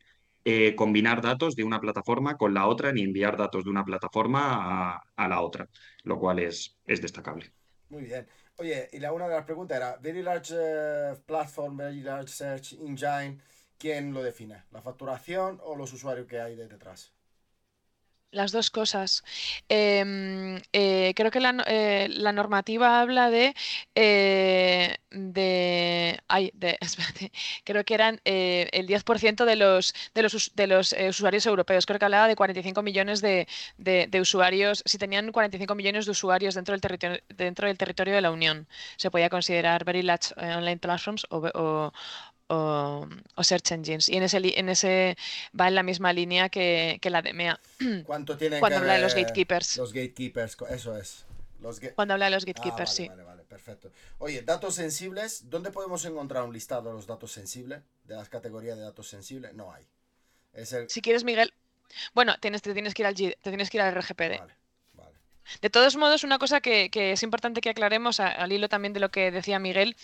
combinar 0.76 1.21
datos 1.21 1.56
de 1.56 1.63
una 1.63 1.80
plataforma 1.80 2.36
con 2.36 2.54
la 2.54 2.67
otra 2.67 2.91
ni 2.91 3.02
enviar 3.02 3.38
datos 3.38 3.63
de 3.63 3.69
una 3.69 3.86
plataforma 3.86 4.91
a, 4.91 5.02
a 5.15 5.28
la 5.28 5.41
otra, 5.41 5.67
lo 6.04 6.19
cual 6.19 6.39
es, 6.39 6.78
es 6.86 7.02
destacable. 7.02 7.54
Muy 7.89 8.04
bien. 8.04 8.28
Oye, 8.58 8.88
y 8.94 9.00
la 9.00 9.12
una 9.12 9.28
de 9.28 9.36
las 9.36 9.46
preguntas 9.46 9.78
era, 9.78 9.98
Very 9.98 10.22
Large 10.22 10.54
eh, 10.56 11.16
Platform, 11.26 11.76
Very 11.76 12.02
Large 12.02 12.28
Search 12.28 12.74
Engine, 12.74 13.39
¿quién 13.80 14.13
lo 14.13 14.22
define? 14.22 14.63
¿La 14.72 14.82
facturación 14.82 15.60
o 15.63 15.76
los 15.76 15.92
usuarios 15.92 16.28
que 16.28 16.39
hay 16.39 16.56
detrás? 16.56 17.13
Las 18.34 18.52
dos 18.52 18.72
cosas. 18.72 19.24
Em, 19.69 20.58
eh, 20.74 21.13
creo 21.15 21.30
que 21.30 21.39
la, 21.39 21.63
eh, 21.67 22.10
normativa 22.34 23.00
habla 23.00 23.30
de, 23.30 23.54
eh, 23.93 24.98
de, 25.12 26.19
ay, 26.28 26.50
de 26.56 26.80
creo 27.63 27.84
que 27.86 27.93
eran 27.93 28.19
el 28.26 28.88
10% 28.88 29.46
de 29.46 29.56
los, 29.56 29.93
de 30.15 30.24
los, 30.24 30.52
de 30.56 30.67
los 30.67 30.96
usuarios 31.10 31.46
europeos. 31.46 31.86
Creo 31.86 32.00
que 32.00 32.06
hablaba 32.06 32.28
de 32.28 32.36
45 32.36 32.82
millones 32.82 33.22
de, 33.22 33.48
usuarios. 34.19 34.82
Si 34.86 34.98
tenían 34.98 35.32
45 35.32 35.76
millones 35.76 36.06
de 36.06 36.12
usuarios 36.12 36.56
dentro 36.56 36.74
del, 36.74 36.82
territorio, 36.82 37.19
dentro 37.30 37.67
del 37.67 37.78
territorio 37.78 38.15
de 38.15 38.22
la 38.22 38.32
Unión, 38.32 38.67
se 38.98 39.12
podía 39.12 39.30
considerar 39.30 39.86
very 39.86 40.02
large 40.02 40.34
online 40.38 40.78
platforms 40.78 41.28
o, 41.30 41.38
o, 41.54 41.93
search 43.42 43.72
engines. 43.72 44.10
Y 44.10 44.18
en 44.18 44.24
ese, 44.24 44.60
en 44.60 44.70
ese 44.70 45.18
va 45.60 45.68
en 45.68 45.76
la 45.76 45.84
misma 45.84 46.13
línea 46.13 46.50
que, 46.50 47.00
la 47.04 47.22
DMA. 47.22 47.60
¿Cuánto 48.06 48.38
tienen 48.38 48.60
Cuando 48.60 48.80
habla 48.80 48.94
de 48.94 49.02
los 49.02 49.16
gatekeepers. 49.16 49.78
Los 49.78 49.94
gatekeepers, 49.94 50.58
eso 50.70 50.98
es. 50.98 51.26
Cuando 51.96 52.13
habla 52.13 52.26
de 52.26 52.32
los 52.32 52.46
gatekeepers, 52.46 52.92
ah, 52.92 52.94
sí. 52.94 53.08
Vale, 53.08 53.24
vale, 53.24 53.44
perfecto. 53.44 53.92
Oye, 54.18 54.42
datos 54.42 54.76
sensibles, 54.76 55.50
¿dónde 55.50 55.72
podemos 55.72 56.04
encontrar 56.04 56.44
un 56.44 56.52
listado 56.52 56.89
de 56.89 56.96
los 56.96 57.08
datos 57.08 57.32
sensibles? 57.32 57.82
De 58.04 58.16
las 58.16 58.28
categorías 58.28 58.78
de 58.78 58.84
datos 58.84 59.08
sensibles, 59.08 59.54
no 59.54 59.72
hay. 59.72 59.86
Si 60.88 61.02
quieres, 61.02 61.24
Miguel. 61.24 61.54
Bueno, 62.13 62.36
tienes, 62.39 62.62
te, 62.62 62.74
tienes 62.74 62.94
que 62.94 63.04
ir 63.04 63.06
al, 63.06 63.16
te 63.16 63.36
tienes 63.42 63.70
que 63.70 63.78
ir 63.78 63.82
al 63.82 63.96
RGPD. 63.96 64.42
De 65.62 65.69
todos 65.69 65.95
modos, 65.95 66.23
una 66.23 66.39
cosa 66.39 66.62
que, 66.62 66.89
es 66.93 67.23
importante 67.23 67.62
que 67.62 67.69
aclaremos, 67.69 68.19
al 68.19 68.51
hilo 68.51 68.69
también 68.69 68.93
de 68.93 68.99
lo 68.99 69.10
que 69.10 69.32
decía 69.32 69.60
Miguel, 69.60 69.95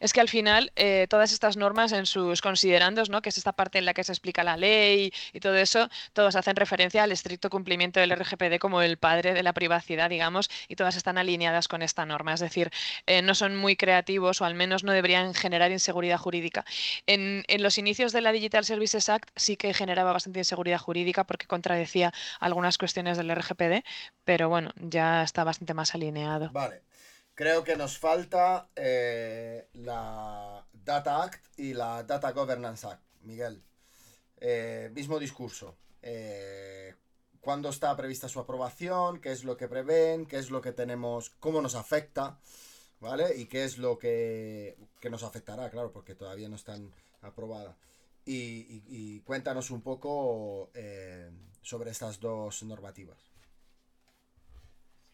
es 0.00 0.12
que 0.12 0.20
al 0.20 0.28
final 0.28 0.72
eh, 0.76 1.06
todas 1.08 1.32
estas 1.32 1.56
normas 1.56 1.92
en 1.92 2.06
sus 2.06 2.40
considerandos, 2.40 3.10
¿no? 3.10 3.22
que 3.22 3.28
es 3.28 3.38
esta 3.38 3.52
parte 3.52 3.78
en 3.78 3.84
la 3.84 3.94
que 3.94 4.04
se 4.04 4.12
explica 4.12 4.44
la 4.44 4.56
ley 4.56 5.12
y 5.32 5.40
todo 5.40 5.56
eso, 5.56 5.88
todos 6.12 6.36
hacen 6.36 6.56
referencia 6.56 7.02
al 7.02 7.12
estricto 7.12 7.50
cumplimiento 7.50 8.00
del 8.00 8.10
RGPD 8.12 8.58
como 8.58 8.82
el 8.82 8.96
padre 8.98 9.34
de 9.34 9.42
la 9.42 9.52
privacidad, 9.52 10.10
digamos, 10.10 10.50
y 10.68 10.76
todas 10.76 10.96
están 10.96 11.18
alineadas 11.18 11.68
con 11.68 11.82
esta 11.82 12.04
norma. 12.06 12.34
Es 12.34 12.40
decir, 12.40 12.70
eh, 13.06 13.22
no 13.22 13.34
son 13.34 13.56
muy 13.56 13.76
creativos 13.76 14.40
o 14.40 14.44
al 14.44 14.54
menos 14.54 14.84
no 14.84 14.92
deberían 14.92 15.34
generar 15.34 15.70
inseguridad 15.70 16.18
jurídica. 16.18 16.64
En, 17.06 17.44
en 17.48 17.62
los 17.62 17.78
inicios 17.78 18.12
de 18.12 18.20
la 18.20 18.32
Digital 18.32 18.64
Services 18.64 19.08
Act 19.08 19.30
sí 19.36 19.56
que 19.56 19.74
generaba 19.74 20.12
bastante 20.12 20.40
inseguridad 20.40 20.78
jurídica 20.78 21.24
porque 21.24 21.46
contradecía 21.46 22.12
algunas 22.40 22.78
cuestiones 22.78 23.16
del 23.16 23.30
RGPD, 23.30 23.84
pero 24.24 24.48
bueno, 24.48 24.72
ya 24.88 25.22
está 25.22 25.44
bastante 25.44 25.74
más 25.74 25.94
alineado. 25.94 26.50
Vale. 26.52 26.82
Creo 27.38 27.62
que 27.62 27.76
nos 27.76 27.96
falta 27.98 28.68
eh, 28.74 29.68
la 29.74 30.66
Data 30.72 31.22
Act 31.22 31.56
y 31.56 31.72
la 31.72 32.02
Data 32.02 32.32
Governance 32.32 32.84
Act, 32.84 33.00
Miguel. 33.22 33.62
Eh, 34.38 34.90
mismo 34.92 35.20
discurso. 35.20 35.76
Eh, 36.02 36.96
¿Cuándo 37.40 37.68
está 37.68 37.96
prevista 37.96 38.28
su 38.28 38.40
aprobación? 38.40 39.20
¿Qué 39.20 39.30
es 39.30 39.44
lo 39.44 39.56
que 39.56 39.68
prevén? 39.68 40.26
¿Qué 40.26 40.38
es 40.38 40.50
lo 40.50 40.60
que 40.60 40.72
tenemos? 40.72 41.30
¿Cómo 41.38 41.62
nos 41.62 41.76
afecta? 41.76 42.40
¿Vale? 42.98 43.36
Y 43.36 43.46
qué 43.46 43.62
es 43.62 43.78
lo 43.78 44.00
que, 44.00 44.76
nos 45.08 45.22
afectará, 45.22 45.70
claro, 45.70 45.92
porque 45.92 46.16
todavía 46.16 46.48
no 46.48 46.56
están 46.56 46.92
aprobadas. 47.22 47.76
y 48.24 49.20
cuéntanos 49.20 49.70
un 49.70 49.82
poco 49.82 50.72
sobre 51.62 51.92
estas 51.92 52.18
dos 52.18 52.64
normativas. 52.64 53.27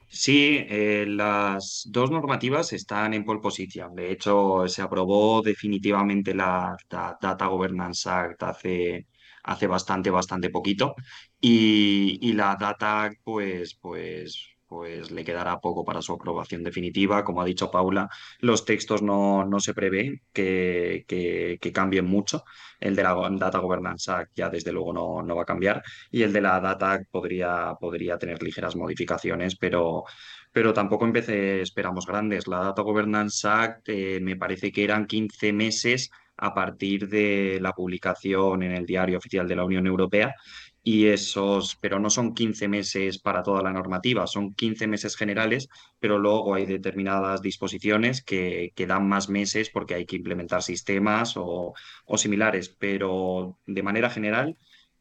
Sí, 0.08 0.58
eh, 0.68 1.04
las 1.08 1.84
dos 1.90 2.10
normativas 2.10 2.72
están 2.72 3.14
en 3.14 3.24
pole 3.24 3.40
position. 3.40 3.94
De 3.94 4.12
hecho, 4.12 4.66
se 4.68 4.80
aprobó 4.82 5.42
definitivamente 5.42 6.34
la, 6.34 6.76
Data 6.88 7.46
Governance 7.46 8.08
Act 8.08 8.42
hace, 8.44 9.08
hace 9.42 9.66
bastante, 9.66 10.10
bastante 10.10 10.50
poquito. 10.50 10.94
Y, 11.40 12.32
la 12.32 12.56
Data 12.58 13.02
Act, 13.04 13.20
pues, 13.24 13.74
pues, 13.80 14.53
pues 14.74 15.12
le 15.12 15.24
quedará 15.24 15.60
poco 15.60 15.84
para 15.84 16.02
su 16.02 16.12
aprobación 16.14 16.64
definitiva. 16.64 17.22
Como 17.24 17.40
ha 17.40 17.44
dicho 17.44 17.70
Paula, 17.70 18.08
los 18.40 18.64
textos 18.64 19.02
no, 19.02 19.44
no 19.44 19.60
se 19.60 19.72
prevé 19.72 20.22
que, 20.32 21.04
que, 21.06 21.72
cambien 21.72 22.06
mucho. 22.06 22.42
El 22.80 22.96
de 22.96 23.04
la 23.04 23.14
Data 23.38 23.58
Governance 23.58 24.10
Act 24.10 24.32
ya 24.34 24.50
desde 24.50 24.72
luego 24.72 24.92
no, 24.92 25.22
no 25.22 25.36
va 25.36 25.42
a 25.42 25.46
cambiar 25.46 25.82
y 26.10 26.22
el 26.22 26.32
de 26.32 26.40
la 26.40 26.60
Data 26.60 26.92
Act 26.92 27.06
podría, 27.08 27.74
podría 27.80 28.18
tener 28.18 28.42
ligeras 28.42 28.74
modificaciones, 28.74 29.54
pero, 29.56 30.04
pero 30.52 30.72
tampoco 30.72 31.04
empecé, 31.04 31.60
esperamos 31.60 32.04
grandes. 32.04 32.48
La 32.48 32.58
Data 32.58 32.82
Governance 32.82 33.46
Act 33.46 33.88
eh, 33.90 34.18
me 34.20 34.34
parece 34.36 34.72
que 34.72 34.82
eran 34.82 35.06
15 35.06 35.52
meses 35.52 36.10
a 36.36 36.52
partir 36.52 37.08
de 37.08 37.58
la 37.60 37.72
publicación 37.72 38.64
en 38.64 38.72
el 38.72 38.86
diario 38.86 39.18
oficial 39.18 39.46
de 39.46 39.54
la 39.54 39.64
Unión 39.64 39.86
Europea 39.86 40.34
y 40.84 41.06
esos, 41.06 41.76
pero 41.80 41.98
no 41.98 42.10
son 42.10 42.34
15 42.34 42.68
meses 42.68 43.18
para 43.18 43.42
toda 43.42 43.62
la 43.62 43.72
normativa, 43.72 44.26
son 44.26 44.54
15 44.54 44.86
meses 44.86 45.16
generales, 45.16 45.68
pero 45.98 46.18
luego 46.18 46.54
hay 46.54 46.66
determinadas 46.66 47.40
disposiciones 47.42 48.22
que, 48.22 48.72
dan 48.86 49.08
más 49.08 49.30
meses 49.30 49.70
porque 49.70 49.94
hay 49.94 50.06
que 50.06 50.16
implementar 50.16 50.62
sistemas 50.62 51.36
o, 51.36 51.72
o 52.04 52.18
similares, 52.18 52.68
pero 52.68 53.58
de 53.66 53.82
manera 53.82 54.10
general, 54.10 54.56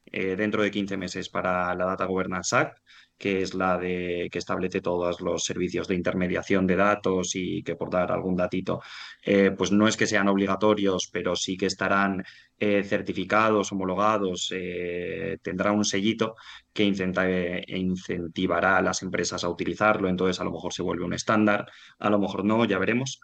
eh, 0.06 0.36
dentro 0.36 0.62
de 0.62 0.70
15 0.70 0.96
meses 0.96 1.28
para 1.28 1.74
la 1.74 1.86
Data 1.86 2.06
Governance 2.06 2.56
Act 2.56 2.78
que 3.18 3.42
es 3.42 3.54
la 3.54 3.78
de 3.78 4.28
que 4.30 4.38
establece 4.38 4.80
todos 4.80 5.20
los 5.20 5.44
servicios 5.44 5.88
de 5.88 5.94
intermediación 5.94 6.66
de 6.66 6.76
datos 6.76 7.34
y 7.34 7.62
que 7.62 7.76
por 7.76 7.90
dar 7.90 8.12
algún 8.12 8.36
datito, 8.36 8.80
eh, 9.22 9.50
pues 9.56 9.72
no 9.72 9.88
es 9.88 9.96
que 9.96 10.06
sean 10.06 10.28
obligatorios, 10.28 11.08
pero 11.12 11.36
sí 11.36 11.56
que 11.56 11.66
estarán 11.66 12.24
eh, 12.58 12.82
certificados, 12.84 13.72
homologados, 13.72 14.52
eh, 14.54 15.38
tendrá 15.42 15.72
un 15.72 15.84
sellito 15.84 16.34
que 16.72 16.84
incentivará 16.84 18.76
a 18.78 18.82
las 18.82 19.02
empresas 19.02 19.44
a 19.44 19.48
utilizarlo, 19.48 20.08
entonces 20.08 20.40
a 20.40 20.44
lo 20.44 20.52
mejor 20.52 20.72
se 20.72 20.82
vuelve 20.82 21.04
un 21.04 21.14
estándar, 21.14 21.66
a 21.98 22.10
lo 22.10 22.18
mejor 22.18 22.44
no, 22.44 22.64
ya 22.64 22.78
veremos. 22.78 23.20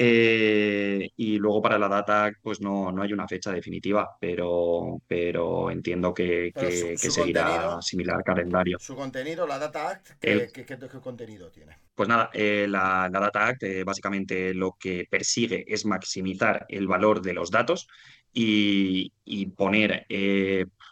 Eh, 0.00 1.10
y 1.16 1.38
luego 1.38 1.60
para 1.60 1.76
la 1.76 1.88
data, 1.88 2.30
pues 2.40 2.60
no, 2.60 2.92
no 2.92 3.02
hay 3.02 3.12
una 3.12 3.26
fecha 3.26 3.50
definitiva, 3.50 4.16
pero, 4.20 5.02
pero 5.08 5.72
entiendo 5.72 6.14
que, 6.14 6.52
que, 6.54 6.96
seguirá 6.96 7.82
similar 7.82 8.22
calendario. 8.22 8.78
Su 8.78 8.94
contenido, 8.94 9.44
la 9.44 9.58
Data 9.58 9.88
Act, 9.90 10.10
¿qué, 10.20 10.48
qué, 10.52 10.78
contenido 11.02 11.50
tiene? 11.50 11.78
Pues 11.96 12.08
nada, 12.08 12.30
eh, 12.32 12.66
la, 12.68 13.10
la, 13.12 13.18
Data 13.18 13.48
Act 13.48 13.64
eh, 13.64 13.82
básicamente 13.82 14.54
lo 14.54 14.76
que 14.78 15.04
persigue 15.10 15.64
es 15.66 15.84
maximizar 15.84 16.64
el 16.68 16.86
valor 16.86 17.20
de 17.20 17.34
los 17.34 17.50
datos 17.50 17.88
y, 18.32 19.12
y 19.24 19.46
poner 19.46 20.06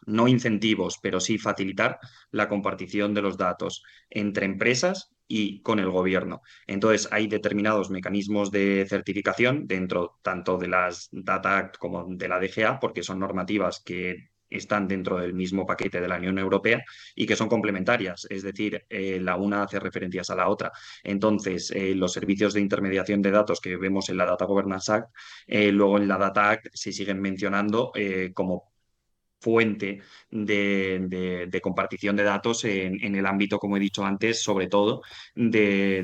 no 0.07 0.27
incentivos, 0.27 0.99
pero 1.01 1.21
sí 1.21 1.39
facilitar 1.39 2.01
la 2.33 2.49
compartición 2.49 3.15
de 3.15 3.23
los 3.23 3.37
datos 3.37 3.85
entre 4.11 4.47
empresas 4.47 5.16
y 5.29 5.61
con 5.63 5.79
el 5.79 5.91
gobierno. 5.91 6.43
Entonces, 6.67 7.09
hay 7.11 7.27
determinados 7.27 7.91
mecanismos 7.91 8.51
de 8.51 8.87
certificación 8.89 9.67
dentro 9.67 10.19
tanto 10.23 10.59
de 10.59 10.69
las 10.69 11.09
Data 11.13 11.59
Act 11.59 11.79
como 11.79 12.05
de 12.09 12.29
la 12.29 12.41
DGA, 12.41 12.81
porque 12.81 13.03
son 13.03 13.19
normativas 13.19 13.81
que 13.85 14.31
están 14.49 14.87
dentro 14.89 15.19
del 15.19 15.35
mismo 15.35 15.67
paquete 15.67 16.01
de 16.01 16.09
la 16.09 16.17
Unión 16.17 16.39
Europea 16.39 16.85
y 17.15 17.27
que 17.27 17.37
son 17.37 17.49
complementarias, 17.49 18.27
es 18.31 18.43
decir, 18.43 18.85
eh, 18.89 19.19
la 19.21 19.37
una 19.37 19.65
hace 19.65 19.81
referencias 19.81 20.31
a 20.31 20.37
la 20.37 20.49
otra. 20.49 20.73
Entonces, 21.03 21.71
eh, 21.73 21.95
los 21.95 22.13
servicios 22.13 22.55
de 22.55 22.61
intermediación 22.61 23.23
de 23.23 23.31
datos 23.31 23.61
que 23.61 23.77
vemos 23.77 24.09
en 24.09 24.19
la 24.19 24.27
Data 24.27 24.45
Governance 24.45 24.93
Act, 24.93 25.11
eh, 25.47 25.73
luego 25.73 25.99
en 25.99 26.09
la 26.09 26.19
Data 26.19 26.51
Act 26.51 26.69
se 26.73 26.93
siguen 26.93 27.21
mencionando 27.21 27.93
como 28.35 28.76
fuente 29.41 30.01
de, 30.31 31.61
compartición 31.63 32.17
de 32.17 32.25
datos 32.25 32.65
en, 32.65 33.15
el 33.15 33.27
ámbito, 33.27 33.59
como 33.59 33.77
he 33.77 33.81
dicho 33.81 34.05
antes, 34.05 34.43
sobre 34.43 34.69
todo 34.69 35.03
de, 35.35 36.03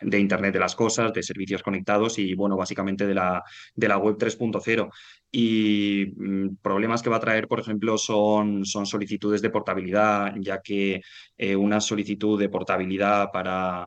de 0.00 0.18
Internet 0.18 0.52
de 0.52 0.60
las 0.60 0.74
Cosas, 0.76 1.12
de 1.12 1.22
servicios 1.22 1.62
conectados 1.62 2.18
y, 2.18 2.34
bueno, 2.34 2.56
básicamente 2.56 3.06
de 3.06 3.14
la, 3.14 3.42
de 3.74 3.88
la 3.88 3.98
web 3.98 4.16
3.0. 4.16 4.90
Y 5.32 6.12
mm, 6.16 6.56
problemas 6.62 7.02
que 7.02 7.10
va 7.10 7.16
a 7.16 7.20
traer, 7.20 7.48
por 7.48 7.60
ejemplo, 7.60 7.96
son, 7.98 8.64
son 8.64 8.86
solicitudes 8.86 9.42
de 9.42 9.50
portabilidad, 9.50 10.34
ya 10.38 10.60
que 10.60 11.00
eh, 11.36 11.56
una 11.56 11.80
solicitud 11.80 12.38
de 12.38 12.48
portabilidad 12.48 13.30
para 13.32 13.86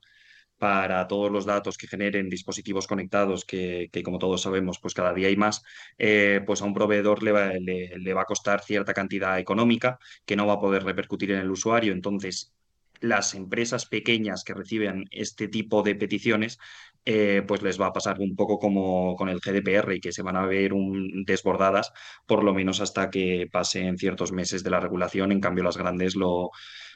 para 0.60 1.08
todos 1.08 1.32
los 1.32 1.45
datos 1.45 1.78
que 1.78 1.88
generen 1.88 2.30
dispositivos 2.30 2.86
conectados, 2.86 3.45
que, 3.45 3.89
como 4.04 4.19
todos 4.19 4.41
sabemos, 4.41 4.80
pues 4.80 4.93
cada 4.93 5.13
día 5.13 5.30
hay 5.30 5.38
más, 5.38 5.63
eh, 5.98 6.41
pues 6.45 6.62
a 6.62 6.65
un 6.65 6.74
proveedor 6.74 7.24
le 7.24 7.32
va, 7.32 7.54
le, 7.54 8.13
va, 8.13 8.22
a 8.24 8.26
costar 8.26 8.62
cierta 8.62 8.93
cantidad 8.93 9.39
económica 9.39 10.00
que 10.26 10.36
no 10.36 10.45
va 10.45 10.54
a 10.54 10.60
poder 10.60 10.84
repercutir 10.84 11.32
en 11.32 11.39
el 11.39 11.50
usuario. 11.50 11.93
Entonces, 11.93 12.54
las 13.00 13.34
empresas 13.36 13.86
pequeñas 13.86 14.43
que 14.43 14.54
reciben 14.54 15.06
este 15.12 15.48
tipo 15.48 15.82
de 15.82 15.95
peticiones, 15.95 16.60
eh, 17.06 17.43
pues 17.48 17.62
les 17.62 17.80
va 17.80 17.88
a 17.88 17.93
pasar 17.93 18.19
un 18.19 18.36
poco 18.36 18.60
como 18.60 19.15
con 19.15 19.30
el 19.30 19.39
GDPR 19.39 19.95
y 19.95 20.02
que 20.02 20.12
se 20.12 20.22
van 20.22 20.36
a 20.36 20.45
ver 20.45 20.74
un, 20.74 21.24
desbordadas, 21.26 21.93
por 22.26 22.43
lo 22.43 22.54
menos 22.54 22.82
hasta 22.82 23.10
que 23.10 23.48
pasen 23.52 23.98
ciertos 23.98 24.34
meses 24.34 24.63
de 24.63 24.69
la 24.72 24.82
regulación. 24.82 25.32
En 25.32 25.39
cambio, 25.39 25.63
las 25.63 25.78
grandes 25.78 26.15
lo 26.15 26.52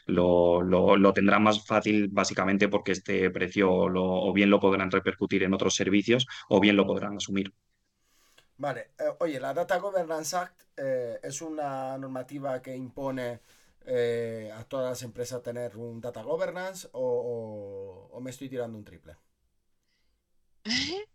lo, 0.06 0.62
lo, 0.62 1.14
tendrán 1.14 1.44
más 1.44 1.66
fácil 1.66 2.10
básicamente 2.10 2.68
porque 2.68 2.92
este 2.92 3.30
precio 3.30 3.72
o 3.72 4.34
bien 4.34 4.50
lo 4.50 4.60
podrán 4.60 4.92
repercutir 4.92 5.44
en 5.44 5.54
otros 5.54 5.76
servicios 5.76 6.28
o 6.50 6.60
bien 6.60 6.76
lo 6.76 6.86
podrán 6.86 7.18
asumir. 7.18 7.54
Vale, 8.58 8.92
eh, 9.00 9.12
oye, 9.20 9.40
la 9.40 9.54
Data 9.54 9.78
Governance 9.78 10.36
Act 10.36 10.62
eh, 10.78 11.20
es 11.24 11.42
una 11.42 11.98
normativa 11.98 12.62
que 12.62 12.76
impone 12.76 13.40
eh, 13.86 14.52
a 14.56 14.64
todas 14.64 14.92
las 14.92 15.04
empresas 15.04 15.42
tener 15.42 15.76
un 15.76 16.00
Data 16.00 16.22
Governance 16.22 16.88
o, 16.94 18.18
me 18.22 18.30
estoy 18.30 18.50
tirando 18.50 18.78
un 18.78 18.86
triple. 18.86 19.16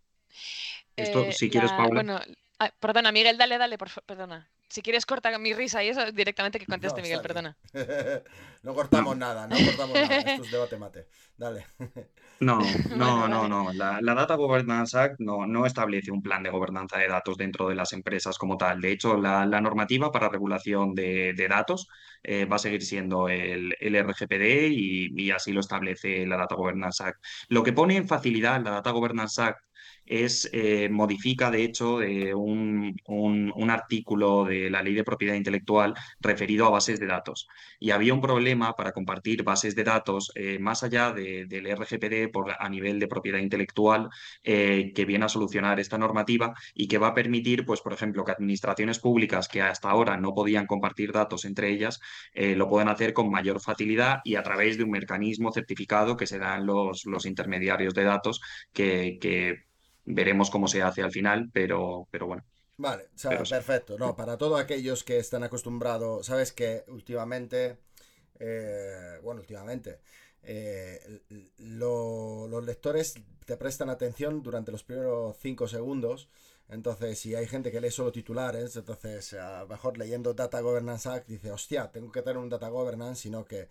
Esto, 0.95 1.31
si 1.31 1.49
quieres, 1.49 1.71
Paula. 1.71 1.93
Bueno, 1.93 2.19
ah, 2.59 2.71
perdona, 2.79 3.11
Miguel, 3.11 3.37
dale, 3.37 3.57
dale, 3.57 3.77
por 3.77 3.89
perdona. 4.05 4.47
Si 4.69 4.83
quieres 4.83 5.07
cortar 5.07 5.37
mi 5.39 5.53
risa 5.53 5.83
y 5.83 5.89
eso, 5.89 6.11
directamente 6.11 6.59
que 6.59 6.67
conteste 6.67 7.01
Miguel, 7.01 7.21
perdona. 7.21 7.57
no 8.63 8.75
cortamos 8.75 9.17
nada, 9.17 9.47
no 9.47 9.55
cortamos 9.55 9.95
nada. 9.95 10.17
Esto 10.19 10.43
es 10.43 10.51
debate 10.51 10.77
mate. 10.77 11.07
Dale. 11.35 11.65
no, 12.39 12.59
no, 12.95 13.27
no, 13.27 13.47
no. 13.47 13.73
La, 13.73 13.99
Data 14.13 14.35
Governance 14.35 14.95
Act 14.95 15.15
no, 15.19 15.47
no, 15.47 15.65
establece 15.65 16.11
un 16.11 16.21
plan 16.21 16.43
de 16.43 16.51
gobernanza 16.51 16.99
de 16.99 17.07
datos 17.07 17.35
dentro 17.35 17.67
de 17.67 17.73
las 17.73 17.93
empresas 17.93 18.37
como 18.37 18.57
tal. 18.57 18.79
De 18.79 18.91
hecho, 18.91 19.17
la, 19.17 19.45
normativa 19.59 20.11
para 20.11 20.29
regulación 20.29 20.93
de, 20.93 21.47
datos 21.49 21.87
eh, 22.21 22.45
va 22.45 22.57
a 22.57 22.59
seguir 22.59 22.83
siendo 22.83 23.27
el, 23.27 23.75
el 23.79 24.03
RGPD 24.05 24.69
y, 24.69 25.19
y, 25.19 25.31
así 25.31 25.51
lo 25.51 25.61
establece 25.61 26.27
la 26.27 26.37
Data 26.37 26.53
Governance 26.53 27.03
Act. 27.03 27.23
Lo 27.47 27.63
que 27.63 27.73
pone 27.73 27.95
en 27.95 28.07
facilidad 28.07 28.61
la 28.61 28.71
Data 28.71 28.91
Governance 28.91 29.41
Act 29.41 29.61
es, 30.09 30.49
eh, 30.53 30.89
modifica 30.89 31.51
de 31.51 31.63
hecho 31.63 32.01
eh, 32.01 32.33
un, 32.33 32.89
artículo 33.69 34.45
de 34.45 34.69
la 34.69 34.81
ley 34.81 34.95
de 34.95 35.03
propiedad 35.03 35.35
intelectual 35.35 35.93
referido 36.19 36.65
a 36.65 36.69
bases 36.71 36.99
de 36.99 37.05
datos. 37.05 37.47
Y 37.79 37.91
había 37.91 38.13
un 38.15 38.21
problema 38.21 38.73
para 38.75 38.91
compartir 38.91 39.43
bases 39.43 39.75
de 39.75 39.83
datos 39.83 40.31
eh, 40.35 40.57
más 40.59 40.83
allá 40.83 41.11
del 41.11 41.67
RGPD 41.67 42.31
por, 42.31 42.55
a 42.57 42.67
nivel 42.67 42.99
de 42.99 43.07
propiedad 43.07 43.39
intelectual 43.39 44.09
que 44.43 45.05
viene 45.07 45.25
a 45.25 45.29
solucionar 45.29 45.79
esta 45.79 45.97
normativa 45.97 46.53
y 46.73 46.87
que 46.87 46.97
va 46.97 47.09
a 47.09 47.13
permitir, 47.13 47.65
pues, 47.65 47.81
por 47.81 47.93
ejemplo, 47.93 48.25
que 48.25 48.31
administraciones 48.31 48.99
públicas 48.99 49.47
que 49.47 49.61
hasta 49.61 49.89
ahora 49.89 50.17
no 50.17 50.33
podían 50.33 50.65
compartir 50.65 51.11
datos 51.11 51.45
entre 51.45 51.69
ellas, 51.69 51.99
lo 52.33 52.67
puedan 52.67 52.89
hacer 52.89 53.13
con 53.13 53.29
mayor 53.29 53.61
facilidad 53.61 54.19
y 54.23 54.35
a 54.35 54.43
través 54.43 54.77
de 54.77 54.83
un 54.83 54.91
mecanismo 54.91 55.51
certificado 55.51 56.17
que 56.17 56.27
se 56.27 56.39
dan 56.39 56.65
los, 56.65 57.05
los 57.05 57.25
intermediarios 57.25 57.93
de 57.93 58.03
datos 58.03 58.41
que, 58.73 59.17
que 59.21 59.68
veremos 60.09 60.49
cómo 60.49 60.67
se 60.67 60.81
hace 60.81 61.01
al 61.01 61.11
final, 61.11 61.49
pero, 61.53 62.07
pero 62.11 62.27
bueno. 62.27 62.43
Vale, 62.77 63.09
perfecto. 63.49 63.97
No, 63.97 64.15
para 64.15 64.37
todos 64.37 64.59
aquellos 64.59 65.03
que 65.03 65.17
están 65.17 65.43
acostumbrados, 65.43 66.25
sabes 66.25 66.51
que 66.53 66.83
últimamente, 66.87 67.77
eh, 68.39 69.19
bueno, 69.21 69.41
últimamente, 69.41 69.99
eh, 70.43 71.21
los 71.57 72.65
lectores 72.65 73.15
te 73.45 73.57
prestan 73.57 73.89
atención 73.89 74.41
durante 74.41 74.71
los 74.71 74.83
primeros 74.83 75.37
cinco 75.37 75.67
segundos. 75.67 76.29
Entonces, 76.69 77.19
si 77.19 77.35
hay 77.35 77.47
gente 77.47 77.71
que 77.71 77.81
lee 77.81 77.91
solo 77.91 78.11
titulares, 78.11 78.75
entonces 78.75 79.33
a 79.33 79.61
lo 79.61 79.67
mejor 79.67 79.97
leyendo 79.97 80.33
Data 80.33 80.61
Governance 80.61 81.09
Act 81.09 81.27
dice, 81.27 81.51
hostia, 81.51 81.91
tengo 81.91 82.11
que 82.11 82.21
tener 82.21 82.37
un 82.37 82.49
Data 82.49 82.69
Governance, 82.69 83.23
sino 83.23 83.43
que 83.43 83.67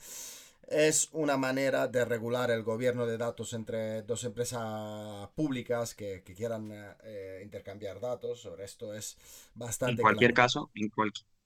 es 0.71 1.09
una 1.13 1.37
manera 1.37 1.89
de 1.89 2.05
regular 2.05 2.51
el 2.51 2.63
gobierno 2.63 3.07
de 3.07 3.17
datos 3.17 3.53
entre 3.55 4.03
dos 4.03 4.25
empresas 4.25 5.29
públicas 5.35 5.95
que, 5.95 6.23
quieran 6.23 6.71
eh, 7.05 7.41
intercambiar 7.43 8.01
datos. 8.01 8.41
Sobre 8.41 8.65
esto 8.65 8.93
es 8.93 9.17
bastante. 9.55 10.03
En 10.03 10.03
cualquier 10.03 10.35
caso, 10.35 10.71
en, 10.75 10.91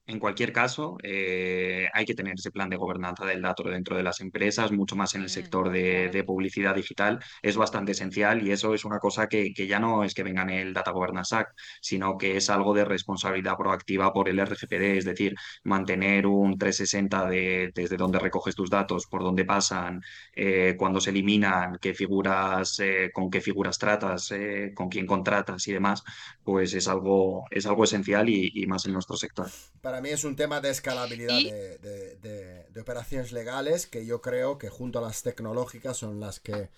En 0.07 0.19
cualquier 0.19 0.53
caso, 0.53 0.99
eh, 1.03 1.89
hay 1.95 2.05
que 2.05 2.15
tener 2.15 2.35
ese 2.35 2.51
plan 2.51 2.69
de 2.69 2.77
gobernanza 2.77 3.25
del 3.25 3.41
dato 3.41 3.63
dentro 3.63 3.97
de 3.97 4.03
las 4.03 4.21
empresas, 4.21 4.73
mucho 4.73 4.97
más 4.97 5.15
en 5.15 5.23
el 5.23 5.29
Mm, 5.29 5.29
sector 5.31 5.71
de, 5.71 6.25
publicidad 6.27 6.75
digital. 6.75 7.21
Es 7.43 7.57
bastante 7.57 7.93
esencial 7.93 8.47
y 8.47 8.53
eso 8.53 8.75
es 8.75 8.85
una 8.85 8.99
cosa 8.99 9.27
que, 9.29 9.53
que 9.55 9.67
ya 9.67 9.79
no 9.81 10.05
es 10.05 10.15
que 10.15 10.23
venga 10.23 10.43
en 10.43 10.51
el 10.51 10.73
Data 10.75 10.91
Governance 10.93 11.35
Act, 11.35 11.59
sino 11.81 12.17
que 12.19 12.37
es 12.37 12.51
algo 12.51 12.75
de 12.75 12.85
responsabilidad 12.85 13.57
proactiva 13.57 14.13
por 14.13 14.29
el 14.29 14.39
RGPD, 14.41 14.99
es 14.99 15.05
decir, 15.05 15.35
mantener 15.65 16.27
un 16.27 16.59
360 16.59 17.29
de, 17.29 17.73
desde 17.75 17.97
dónde 17.97 18.19
recoges 18.19 18.55
tus 18.55 18.71
datos, 18.71 19.07
por 19.07 19.23
dónde 19.23 19.45
pasan, 19.45 20.01
eh, 20.35 20.75
cuándo 20.79 21.01
se 21.01 21.11
eliminan, 21.11 21.79
qué 21.81 21.95
figuras, 21.95 22.79
eh, 22.81 23.11
con 23.13 23.31
qué 23.31 23.41
figuras 23.41 23.79
tratas, 23.79 24.31
eh, 24.33 24.73
con 24.75 24.89
quién 24.89 25.07
contratas 25.07 25.67
y 25.69 25.73
demás, 25.73 26.03
pues 26.45 26.75
es 26.75 26.89
algo, 26.89 27.45
es 27.51 27.67
algo 27.67 27.85
esencial 27.85 28.29
y, 28.29 28.51
y 28.55 28.67
más 28.67 28.87
en 28.87 28.93
nuestro 28.95 29.17
sector. 29.17 29.51
Para 29.81 30.01
mí 30.01 30.11
es 30.11 30.25
un 30.25 30.37
tema 30.37 30.61
de 30.61 30.71
escalabilidad 30.71 31.43
Y 31.43 31.43
de, 31.43 31.79
de- 31.79 32.17
de- 32.17 32.65
de 32.71 32.81
operaciones 32.81 33.33
legales 33.33 33.87
que 33.87 34.07
yo 34.07 34.21
creo 34.23 34.59
que 34.59 34.69
junto 34.69 34.99
a 35.01 35.03
las 35.03 35.23
tecnológicas 35.23 35.97
son 35.97 36.21
las 36.21 36.39
que 36.41 36.71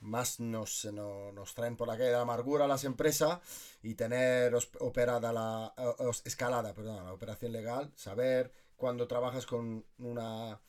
más 0.00 0.40
nos, 0.40 0.84
no- 0.86 1.32
nos 1.32 1.54
traen 1.54 1.76
por 1.76 1.88
la 1.88 1.94
calle 1.96 2.06
de 2.10 2.12
la 2.16 2.22
amargura 2.22 2.64
a 2.66 2.68
las 2.68 2.84
empresas 2.84 3.38
y 3.82 3.94
tener 3.94 4.54
operada 4.80 5.32
la 5.32 5.74
os- 5.98 6.22
escalada, 6.26 6.74
perdón, 6.74 7.04
la 7.04 7.12
operación 7.14 7.52
legal, 7.52 7.90
saber 7.96 8.52
cuando 8.76 9.06
trabajas 9.08 9.46
con 9.46 9.84
una 9.98 10.60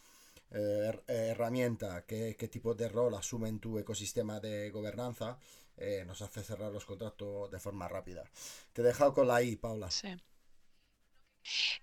eh, 0.51 0.91
eh, 1.07 1.27
herramienta, 1.31 2.05
qué, 2.05 2.35
qué 2.37 2.47
tipo 2.47 2.73
de 2.75 2.89
rol 2.89 3.15
asume 3.15 3.49
en 3.49 3.59
tu 3.59 3.77
ecosistema 3.79 4.39
de 4.39 4.69
gobernanza, 4.71 5.37
eh, 5.81 6.05
nos 6.05 6.21
hace 6.21 6.43
cerrar 6.43 6.71
los 6.71 6.85
contratos 6.85 7.51
de 7.51 7.59
forma 7.59 7.87
rápida. 7.87 8.23
Te 8.73 8.81
he 8.81 8.85
dejado 8.85 9.13
con 9.13 9.27
la 9.27 9.41
I, 9.43 9.55
Paula. 9.55 9.89
sí. 9.89 10.07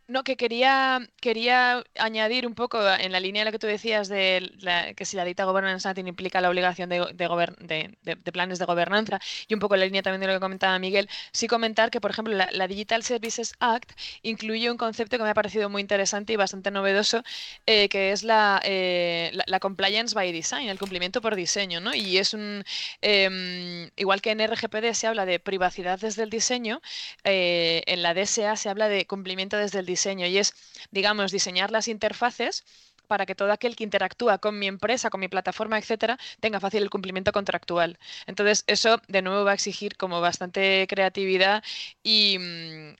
No, 0.06 0.24
que 0.24 0.36
quería, 0.36 1.00
quería 1.20 1.84
añadir 1.98 2.46
un 2.46 2.54
poco 2.54 2.78
en 2.90 3.12
la 3.12 3.20
línea 3.20 3.42
de 3.42 3.46
lo 3.46 3.52
que 3.52 3.58
tú 3.58 3.66
decías 3.66 4.08
de 4.08 4.94
que 4.96 5.04
si 5.04 5.16
la 5.16 5.24
Data 5.24 5.44
Governance 5.44 5.88
implica 6.06 6.40
la 6.40 6.48
obligación 6.50 6.88
de, 6.88 6.98
de 7.14 7.28
de- 7.60 8.16
de- 8.16 8.32
planes 8.32 8.58
de 8.58 8.64
gobernanza 8.64 9.20
y 9.46 9.54
un 9.54 9.60
poco 9.60 9.74
en 9.74 9.80
la 9.80 9.86
línea 9.86 10.02
también 10.02 10.20
de 10.20 10.26
lo 10.28 10.32
que 10.34 10.40
comentaba 10.40 10.78
Miguel, 10.78 11.08
sí 11.32 11.46
comentar 11.46 11.90
que, 11.90 12.00
por 12.00 12.10
ejemplo, 12.10 12.34
la, 12.34 12.66
Digital 12.68 13.02
Services 13.02 13.54
Act 13.60 13.92
incluye 14.22 14.70
un 14.70 14.76
concepto 14.76 15.16
que 15.16 15.22
me 15.24 15.30
ha 15.30 15.34
parecido 15.34 15.68
muy 15.70 15.80
interesante 15.82 16.32
y 16.32 16.36
bastante 16.36 16.70
novedoso, 16.70 17.22
eh, 17.66 17.88
que 17.88 18.12
es 18.12 18.22
la, 18.24 18.60
eh, 18.64 19.30
la, 19.32 19.44
la 19.46 19.60
compliance 19.60 20.14
by 20.14 20.32
design, 20.32 20.68
el 20.68 20.78
cumplimiento 20.78 21.20
por 21.20 21.34
diseño, 21.36 21.80
¿no? 21.80 21.94
Y 21.94 22.18
es 22.18 22.34
un, 22.34 22.64
em, 23.00 23.90
igual 23.96 24.20
que 24.20 24.30
en 24.30 24.40
RGPD 24.40 24.94
se 24.94 25.06
habla 25.06 25.26
de 25.26 25.38
privacidad 25.40 25.98
desde 25.98 26.22
el 26.22 26.30
diseño, 26.30 26.80
eh, 27.24 27.82
en 27.86 28.02
la 28.02 28.14
DSA 28.14 28.56
se 28.56 28.68
habla 28.68 28.88
de 28.88 29.06
cumplimiento 29.06 29.47
desde 29.56 29.78
el 29.80 29.86
diseño 29.86 30.26
y 30.26 30.38
es, 30.38 30.54
digamos, 30.90 31.32
diseñar 31.32 31.70
las 31.70 31.88
interfaces 31.88 32.64
para 33.06 33.24
que 33.24 33.34
todo 33.34 33.50
aquel 33.52 33.74
que 33.74 33.84
interactúa 33.84 34.36
con 34.38 34.58
mi 34.58 34.66
empresa, 34.66 35.08
con 35.08 35.20
mi 35.20 35.28
plataforma, 35.28 35.78
etcétera, 35.78 36.18
tenga 36.40 36.60
fácil 36.60 36.82
el 36.82 36.90
cumplimiento 36.90 37.32
contractual. 37.32 37.98
Entonces, 38.26 38.64
eso 38.66 39.00
de 39.08 39.22
nuevo 39.22 39.44
va 39.44 39.52
a 39.52 39.54
exigir 39.54 39.96
como 39.96 40.20
bastante 40.20 40.86
creatividad 40.88 41.62
y, 42.02 42.36
mm, 42.38 42.94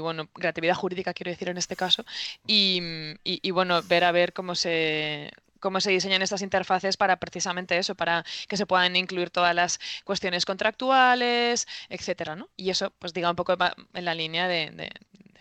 bueno, 0.00 0.26
creatividad 0.32 0.74
jurídica, 0.74 1.14
quiero 1.14 1.30
decir 1.30 1.48
en 1.48 1.58
este 1.58 1.76
caso, 1.76 2.04
y, 2.46 2.80
mm, 2.80 3.14
y- 3.24 3.50
bueno, 3.50 3.82
ver 3.82 4.04
a 4.04 4.12
ver 4.12 4.32
cómo 4.32 4.54
se 4.54 5.30
cómo 5.60 5.80
se 5.80 5.92
diseñan 5.92 6.22
estas 6.22 6.42
interfaces 6.42 6.96
para 6.96 7.18
precisamente 7.20 7.78
eso, 7.78 7.94
para 7.94 8.24
que 8.48 8.56
se 8.56 8.66
puedan 8.66 8.96
incluir 8.96 9.30
todas 9.30 9.54
las 9.54 9.78
cuestiones 10.04 10.44
contractuales, 10.44 11.68
etcétera, 11.88 12.34
¿no? 12.34 12.48
Y 12.56 12.70
eso, 12.70 12.90
pues 12.98 13.12
diga 13.12 13.30
un 13.30 13.36
poco 13.36 13.56
en 13.94 14.04
la 14.04 14.12
línea 14.14 14.48
de 14.48 14.90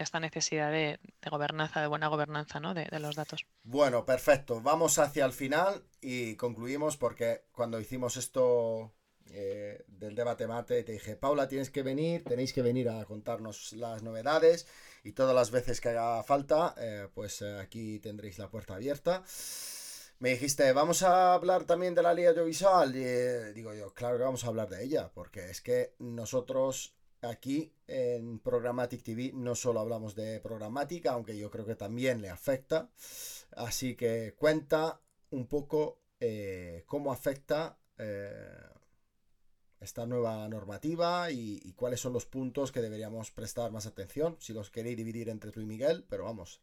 esta 0.04 0.20
necesidad 0.20 0.72
de, 0.72 1.00
gobernanza, 1.30 1.82
de 1.82 1.88
buena 1.88 2.08
gobernanza, 2.08 2.60
¿no? 2.60 2.74
De, 2.74 2.88
los 3.00 3.16
datos. 3.16 3.46
Bueno, 3.64 4.06
perfecto. 4.06 4.62
Vamos 4.62 5.00
hacia 5.00 5.26
el 5.26 5.34
final 5.34 5.84
y 6.02 6.36
concluimos 6.36 6.98
porque 6.98 7.44
cuando 7.52 7.80
hicimos 7.80 8.18
esto 8.18 8.94
eh, 9.28 9.84
del 9.88 10.16
debate 10.16 10.48
mate, 10.48 10.84
te 10.84 10.92
dije, 10.92 11.16
Paula, 11.16 11.48
tienes 11.48 11.70
que 11.70 11.84
venir, 11.84 12.24
tenéis 12.24 12.54
que 12.54 12.62
venir 12.62 12.90
a 12.90 13.06
contarnos 13.06 13.74
las 13.74 14.04
novedades 14.04 14.68
y 15.04 15.14
todas 15.14 15.34
las 15.34 15.52
veces 15.52 15.82
que 15.82 15.90
haga 15.90 16.24
falta, 16.24 16.76
eh, 16.78 17.08
pues 17.14 17.42
eh, 17.42 17.60
aquí 17.60 18.00
tendréis 18.00 18.38
la 18.38 18.50
puerta 18.50 18.76
abierta. 18.76 19.24
Me 20.20 20.30
dijiste, 20.30 20.72
vamos 20.74 21.02
a 21.02 21.34
hablar 21.34 21.64
también 21.64 21.96
de 21.96 22.04
la 22.04 22.14
ley 22.14 22.26
audiovisual. 22.26 22.96
Y 22.96 23.54
digo 23.54 23.74
yo, 23.74 23.92
claro 23.94 24.18
que 24.18 24.24
vamos 24.24 24.44
a 24.44 24.48
hablar 24.50 24.70
de 24.70 24.84
ella, 24.84 25.12
porque 25.12 25.50
es 25.50 25.62
que 25.62 25.96
nosotros 25.98 26.94
aquí 27.22 27.74
en 27.88 28.40
Programmatic 28.40 29.04
TV 29.04 29.32
no 29.34 29.56
solo 29.56 29.80
hablamos 29.80 30.16
de 30.16 30.40
programática, 30.40 31.12
aunque 31.12 31.38
yo 31.38 31.50
creo 31.52 31.66
que 31.66 31.76
también 31.76 32.22
le 32.22 32.30
afecta. 32.30 32.90
Así 33.56 33.96
que 33.96 34.36
cuenta 34.38 35.02
un 35.32 35.48
poco 35.48 36.00
eh, 36.20 36.84
cómo 36.88 37.12
afecta 37.12 37.78
eh, 37.98 38.70
esta 39.80 40.06
nueva 40.06 40.48
normativa 40.48 41.32
y, 41.32 41.60
y 41.64 41.74
cuáles 41.74 42.00
son 42.00 42.14
los 42.14 42.26
puntos 42.26 42.72
que 42.72 42.82
deberíamos 42.82 43.32
prestar 43.32 43.72
más 43.72 43.86
atención. 43.86 44.38
Si 44.40 44.54
los 44.54 44.70
queréis 44.70 44.98
dividir 44.98 45.30
entre 45.30 45.52
tú 45.52 45.62
y 45.62 45.66
Miguel, 45.66 46.06
pero 46.10 46.26
vamos. 46.26 46.62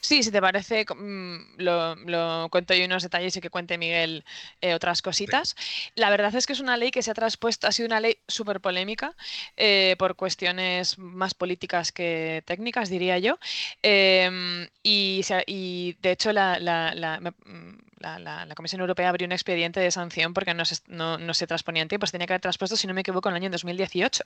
Sí, 0.00 0.22
si 0.22 0.30
te 0.30 0.40
parece, 0.40 0.84
mm, 0.84 1.56
lo, 1.58 1.94
lo 1.96 2.48
cuento 2.50 2.74
yo 2.74 2.84
unos 2.84 3.02
detalles 3.02 3.36
y 3.36 3.40
que 3.40 3.50
cuente 3.50 3.78
Miguel 3.78 4.24
eh, 4.60 4.74
otras 4.74 5.02
cositas. 5.02 5.56
La 5.94 6.10
verdad 6.10 6.34
es 6.34 6.46
que 6.46 6.52
es 6.52 6.60
una 6.60 6.76
ley 6.76 6.90
que 6.90 7.02
se 7.02 7.10
ha 7.10 7.14
traspuesto, 7.14 7.66
ha 7.66 7.72
sido 7.72 7.86
una 7.86 8.00
ley 8.00 8.18
súper 8.28 8.60
polémica 8.60 9.16
eh, 9.56 9.96
por 9.98 10.16
cuestiones 10.16 10.98
más 10.98 11.34
políticas 11.34 11.92
que 11.92 12.42
técnicas, 12.46 12.88
diría 12.88 13.18
yo. 13.18 13.38
Em, 13.82 14.68
y, 14.82 15.22
y, 15.46 15.96
de 16.00 16.10
hecho 16.12 16.32
la, 16.32 16.58
la- 16.58 16.94
la- 16.94 17.20
me- 17.20 17.30
mm, 17.30 17.78
la- 18.00 18.18
la- 18.18 18.44
la 18.46 18.54
Comisión 18.54 18.80
Europea 18.80 19.08
abrió 19.08 19.26
un 19.26 19.32
expediente 19.32 19.80
de 19.80 19.90
sanción 19.90 20.34
porque 20.34 20.54
no 20.54 20.64
se, 20.64 20.76
no, 20.88 21.18
no 21.18 21.34
se 21.34 21.46
transponía 21.46 21.82
en 21.82 21.88
tiempo, 21.88 22.06
se 22.06 22.12
tenía 22.12 22.26
que 22.26 22.32
haber 22.34 22.40
traspuesto, 22.40 22.76
si 22.76 22.86
no 22.86 22.94
me 22.94 23.02
equivoco, 23.02 23.28
en 23.28 23.36
el 23.36 23.42
año 23.42 23.50
2018. 23.50 24.24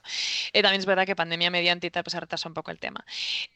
Eh, 0.53 0.61
también 0.61 0.79
es 0.79 0.85
verdad 0.85 1.05
que 1.05 1.15
pandemia 1.15 1.51
mediante 1.51 1.87
y 1.87 1.91
tal, 1.91 2.03
pues 2.03 2.15
ha 2.15 2.19
retrasado 2.21 2.49
un 2.49 2.53
poco 2.55 2.71
el 2.71 2.79
tema. 2.79 3.05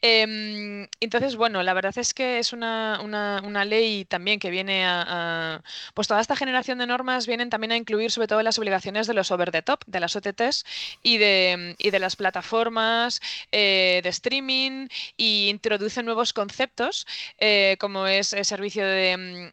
Em, 0.02 0.88
entonces, 1.00 1.36
bueno, 1.36 1.62
la 1.62 1.72
verdad 1.74 1.96
es 1.98 2.14
que 2.14 2.38
es 2.38 2.52
una, 2.52 3.00
una- 3.02 3.40
una 3.44 3.64
ley 3.64 4.04
también 4.04 4.38
que 4.38 4.50
viene 4.50 4.84
a, 4.86 5.62
Pues 5.94 6.08
toda 6.08 6.20
esta 6.20 6.36
generación 6.36 6.78
de 6.78 6.86
normas 6.86 7.26
vienen 7.26 7.50
también 7.50 7.72
a 7.72 7.76
incluir 7.76 8.10
sobre 8.10 8.28
todo 8.28 8.42
las 8.42 8.58
obligaciones 8.58 9.06
de 9.06 9.14
los 9.14 9.30
over 9.30 9.50
the 9.50 9.62
top, 9.62 9.82
de 9.86 10.00
las 10.00 10.14
OTTs 10.16 10.64
y 11.02 11.18
de, 11.18 11.74
y 11.78 11.90
de 11.90 11.98
las 11.98 12.16
plataformas 12.16 13.20
eh, 13.52 14.00
de 14.02 14.08
streaming 14.08 14.88
y 15.16 15.48
introduce 15.48 16.02
nuevos 16.02 16.32
conceptos 16.32 17.06
eh, 17.38 17.76
como 17.80 18.06
es 18.06 18.32
el 18.32 18.44
servicio 18.44 18.84
de, 18.86 19.50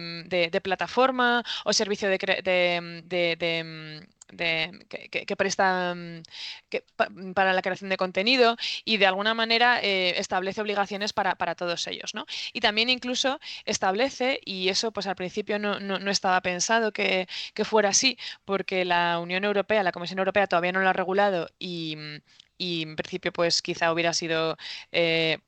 de, 0.00 0.46
mm, 0.46 0.50
de- 0.50 0.60
plataforma 0.60 1.42
o 1.64 1.72
servicio 1.72 2.08
de... 2.08 2.18
mm, 2.80 3.08
de- 3.08 3.36
de, 3.36 3.64
mm, 3.64 4.36
de- 4.36 4.86
que, 4.88 5.24
que- 5.26 5.36
presta 5.36 5.94
mm, 5.94 6.22
para 7.34 7.52
la 7.52 7.62
creación 7.62 7.90
de 7.90 7.96
contenido 7.96 8.56
y 8.84 8.96
de 8.98 9.06
alguna 9.06 9.34
manera 9.34 9.80
eh, 9.82 10.18
establece 10.18 10.60
obligaciones 10.60 11.12
para, 11.12 11.36
para 11.36 11.54
todos 11.54 11.86
ellos, 11.86 12.14
¿no? 12.14 12.26
Y 12.52 12.60
también 12.60 12.88
incluso 12.90 13.40
establece, 13.64 14.40
y 14.44 14.68
eso 14.68 14.92
pues 14.92 15.06
al 15.06 15.16
principio 15.16 15.58
no, 15.58 15.80
no- 15.80 15.98
no 15.98 16.10
estaba 16.10 16.40
pensado 16.42 16.92
que, 16.92 17.28
que 17.54 17.64
fuera 17.64 17.90
así, 17.90 18.18
porque 18.44 18.84
la 18.84 19.18
Unión 19.20 19.44
Europea, 19.44 19.82
la 19.82 19.92
Comisión 19.92 20.18
Europea 20.18 20.46
todavía 20.46 20.72
no 20.72 20.80
lo 20.80 20.88
ha 20.88 20.92
regulado 20.92 21.48
y, 21.58 21.96
mm, 21.96 22.16
y 22.58 22.82
en 22.82 22.96
principio 22.96 23.32
pues 23.32 23.62
quizá 23.62 23.92
hubiera 23.92 24.12
sido... 24.12 24.56
eh, 24.92 25.38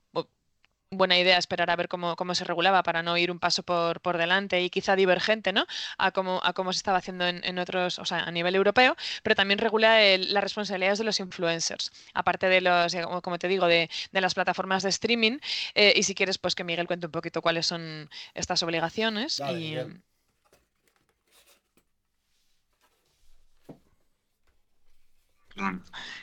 Buena 0.90 1.18
idea 1.18 1.37
esperar 1.37 1.68
a 1.70 1.77
ver 1.77 1.87
cómo, 1.88 2.16
cómo 2.16 2.35
se 2.35 2.44
regulaba 2.44 2.83
para 2.83 3.03
no 3.03 3.18
ir 3.18 3.31
un 3.31 3.38
paso 3.38 3.62
por, 3.62 4.01
por 4.01 4.16
delante 4.16 4.62
y 4.62 4.70
quizá 4.70 4.96
divergente, 4.96 5.53
¿no? 5.53 5.66
A 5.98 6.12
cómo, 6.12 6.40
a 6.42 6.55
cómo 6.55 6.72
se 6.72 6.79
estaba 6.79 6.96
haciendo 6.96 7.27
en, 7.27 7.44
en 7.44 7.59
otros, 7.59 7.98
o 7.98 8.07
sea, 8.07 8.20
a 8.24 8.31
nivel 8.31 8.55
europeo, 8.55 8.96
pero 9.22 9.37
también 9.37 9.59
regula 9.59 10.03
el- 10.03 10.33
las 10.33 10.42
responsabilidades 10.42 10.98
de 10.98 11.05
los 11.05 11.20
influencers, 11.20 11.92
aparte 12.14 12.48
de 12.48 12.62
los, 12.62 12.94
como, 12.94 13.20
como 13.20 13.38
te 13.38 13.48
digo, 13.48 13.66
de, 13.66 13.90
de 14.12 14.20
las 14.22 14.33
plataformas 14.33 14.83
de 14.83 14.88
streaming. 14.88 15.38
eh, 15.74 15.92
y 15.94 16.05
si 16.05 16.14
quieres, 16.14 16.38
pues 16.38 16.55
que 16.55 16.64
Miguel 16.64 16.87
cuente 16.87 17.05
un 17.07 17.12
poquito 17.12 17.42
cuáles 17.42 17.66
son 17.66 18.09
estas 18.35 18.62
obligaciones. 18.62 19.37
Dale, 19.38 19.59
y, 19.59 19.70
Miguel. 19.70 20.03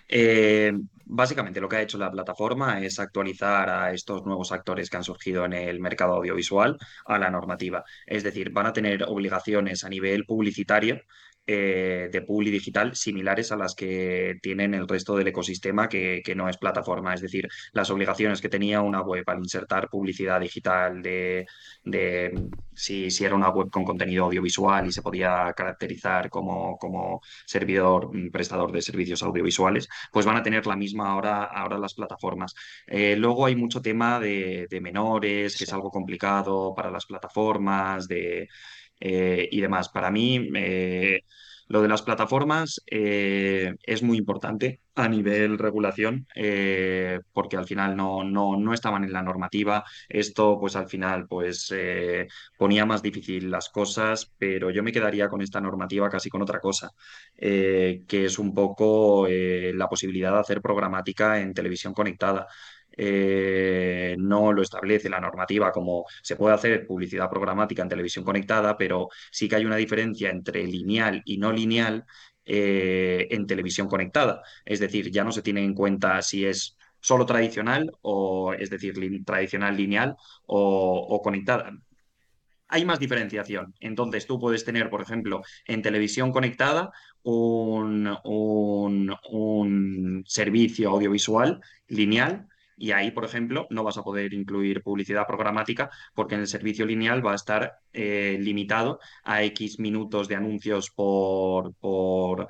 Eh, 0.08 0.72
básicamente 1.06 1.62
lo 1.62 1.70
que 1.70 1.78
ha 1.78 1.82
hecho 1.82 1.98
la 1.98 2.12
plataforma 2.12 2.82
es 2.82 3.00
actualizar 3.00 3.70
a 3.70 3.92
estos 3.92 4.26
nuevos 4.26 4.52
actores 4.52 4.90
que 4.90 4.98
han 4.98 5.04
surgido 5.04 5.46
en 5.46 5.54
el 5.54 5.80
mercado 5.80 6.14
audiovisual 6.16 6.78
a 7.06 7.20
la 7.20 7.30
normativa. 7.30 7.84
Es 8.06 8.24
decir, 8.24 8.52
van 8.52 8.68
a 8.68 8.74
tener 8.74 9.04
obligaciones 9.04 9.84
a 9.84 9.90
nivel 9.90 10.26
publicitario 10.26 11.02
eh, 11.48 12.10
de 12.12 12.22
publi 12.22 12.50
digital 12.50 12.96
similares 12.96 13.52
a 13.52 13.56
las 13.56 13.76
que 13.76 14.40
tienen 14.42 14.74
el 14.74 14.88
resto 14.88 15.16
del 15.16 15.28
ecosistema 15.28 15.88
que, 15.88 16.24
no 16.36 16.50
es 16.50 16.58
plataforma. 16.58 17.14
Es 17.14 17.22
decir, 17.22 17.48
las 17.72 17.90
obligaciones 17.92 18.42
que 18.42 18.50
tenía 18.50 18.82
una 18.82 19.02
web 19.02 19.24
al 19.28 19.40
insertar 19.40 19.90
publicidad 19.90 20.40
digital 20.40 21.02
de, 21.02 21.46
si, 22.74 23.12
si, 23.12 23.26
era 23.26 23.36
una 23.36 23.50
web 23.50 23.70
con 23.70 23.86
contenido 23.86 24.26
audiovisual 24.26 24.88
y 24.88 24.92
se 24.92 25.02
podía 25.02 25.54
caracterizar 25.56 26.30
como, 26.30 26.78
como 26.78 27.22
servidor, 27.46 28.10
mm, 28.16 28.32
prestador 28.32 28.72
de 28.72 28.82
servicios 28.82 29.22
audiovisuales, 29.24 29.88
pues 30.12 30.26
van 30.26 30.38
a 30.38 30.44
tener 30.44 30.66
la 30.66 30.76
misma 30.76 31.12
ahora, 31.12 31.44
ahora 31.44 31.78
las 31.78 31.94
plataformas. 31.94 32.56
Eh, 32.88 33.16
luego 33.16 33.46
hay 33.46 33.56
mucho 33.56 33.82
tema 33.82 34.20
de, 34.20 34.68
menores, 34.82 35.58
que 35.58 35.64
es 35.64 35.74
algo 35.74 35.90
complicado 35.92 36.74
para 36.76 36.92
las 36.92 37.06
plataformas, 37.06 38.08
de, 38.08 38.48
eh, 39.00 39.48
y 39.52 39.62
demás. 39.62 39.90
Para 39.90 40.12
mí, 40.12 40.50
eh, 40.56 41.22
lo 41.68 41.82
de 41.82 41.88
las 41.88 42.04
plataformas 42.04 42.82
eh, 42.86 43.74
es 43.84 44.04
muy 44.04 44.18
importante 44.18 44.82
a 44.94 45.10
nivel 45.10 45.58
regulación 45.58 46.26
porque 47.34 47.58
al 47.58 47.66
final 47.66 47.98
no, 47.98 48.24
no, 48.24 48.74
estaban 48.74 49.04
en 49.04 49.12
la 49.12 49.24
normativa. 49.24 49.84
Esto 50.08 50.58
pues 50.60 50.76
al 50.76 50.88
final 50.88 51.28
pues 51.28 51.74
ponía 52.58 52.86
más 52.86 53.02
difícil 53.02 53.52
las 53.52 53.70
cosas, 53.70 54.32
pero 54.38 54.70
yo 54.70 54.84
me 54.84 54.92
quedaría 54.92 55.28
con 55.28 55.42
esta 55.42 55.60
normativa 55.60 56.10
casi 56.10 56.30
con 56.30 56.44
otra 56.44 56.60
cosa, 56.60 56.92
que 57.36 58.06
es 58.10 58.40
un 58.40 58.54
poco 58.54 59.28
la 59.28 59.90
posibilidad 59.90 60.32
de 60.32 60.40
hacer 60.40 60.62
programática 60.62 61.42
en 61.42 61.54
televisión 61.54 61.94
conectada. 61.94 62.48
Eh, 62.98 64.16
no 64.20 64.54
lo 64.54 64.62
establece 64.62 65.10
la 65.10 65.20
normativa 65.20 65.72
como 65.72 66.06
se 66.22 66.36
puede 66.36 66.56
hacer 66.56 66.88
publicidad 66.88 67.30
programática 67.30 67.82
en 67.82 67.90
televisión 67.90 68.26
conectada, 68.26 68.78
pero 68.78 69.10
sí 69.32 69.50
que 69.50 69.58
hay 69.58 69.66
una 69.66 69.76
diferencia 69.76 70.30
entre 70.30 70.64
lineal 70.66 71.22
y 71.26 71.38
no 71.38 71.52
lineal 71.52 72.06
eh, 72.46 73.28
en 73.32 73.48
televisión 73.48 73.88
conectada. 73.88 74.42
Es 74.66 74.80
decir, 74.80 75.12
ya 75.12 75.24
no 75.24 75.32
se 75.32 75.42
tiene 75.42 75.64
en 75.64 75.74
cuenta 75.74 76.22
si 76.22 76.46
es 76.46 76.78
solo 77.00 77.26
tradicional 77.26 77.92
o 78.02 78.54
es 78.54 78.70
decir, 78.70 78.96
tradicional 79.26 79.78
lineal 79.78 80.16
o, 80.48 81.22
conectada 81.24 81.72
hay 82.68 82.84
más 82.84 83.00
diferenciación. 83.00 83.76
Entonces, 83.80 84.26
tú 84.26 84.40
puedes 84.40 84.66
tener, 84.66 84.90
por 84.90 85.02
ejemplo, 85.02 85.44
en 85.68 85.84
televisión 85.84 86.32
conectada 86.32 86.92
un, 87.22 88.12
un 88.24 90.24
servicio 90.26 90.90
audiovisual 90.90 91.62
lineal 91.88 92.48
y 92.78 92.92
ahí, 92.92 93.12
por 93.12 93.26
ejemplo, 93.26 93.68
no 93.70 93.84
vas 93.84 93.98
a 93.98 94.04
poder 94.04 94.34
incluir 94.34 94.82
publicidad 94.84 95.26
programática 95.28 95.90
porque 96.14 96.36
en 96.36 96.42
el 96.42 96.48
servicio 96.48 96.86
lineal 96.86 97.26
va 97.26 97.32
a 97.32 97.36
estar 97.36 97.80
eh, 97.94 98.38
limitado 98.40 99.00
a 99.24 99.44
X 99.44 99.80
minutos 99.80 100.28
de 100.28 100.36
anuncios 100.36 100.92
por, 100.92 101.74
por, 101.76 102.48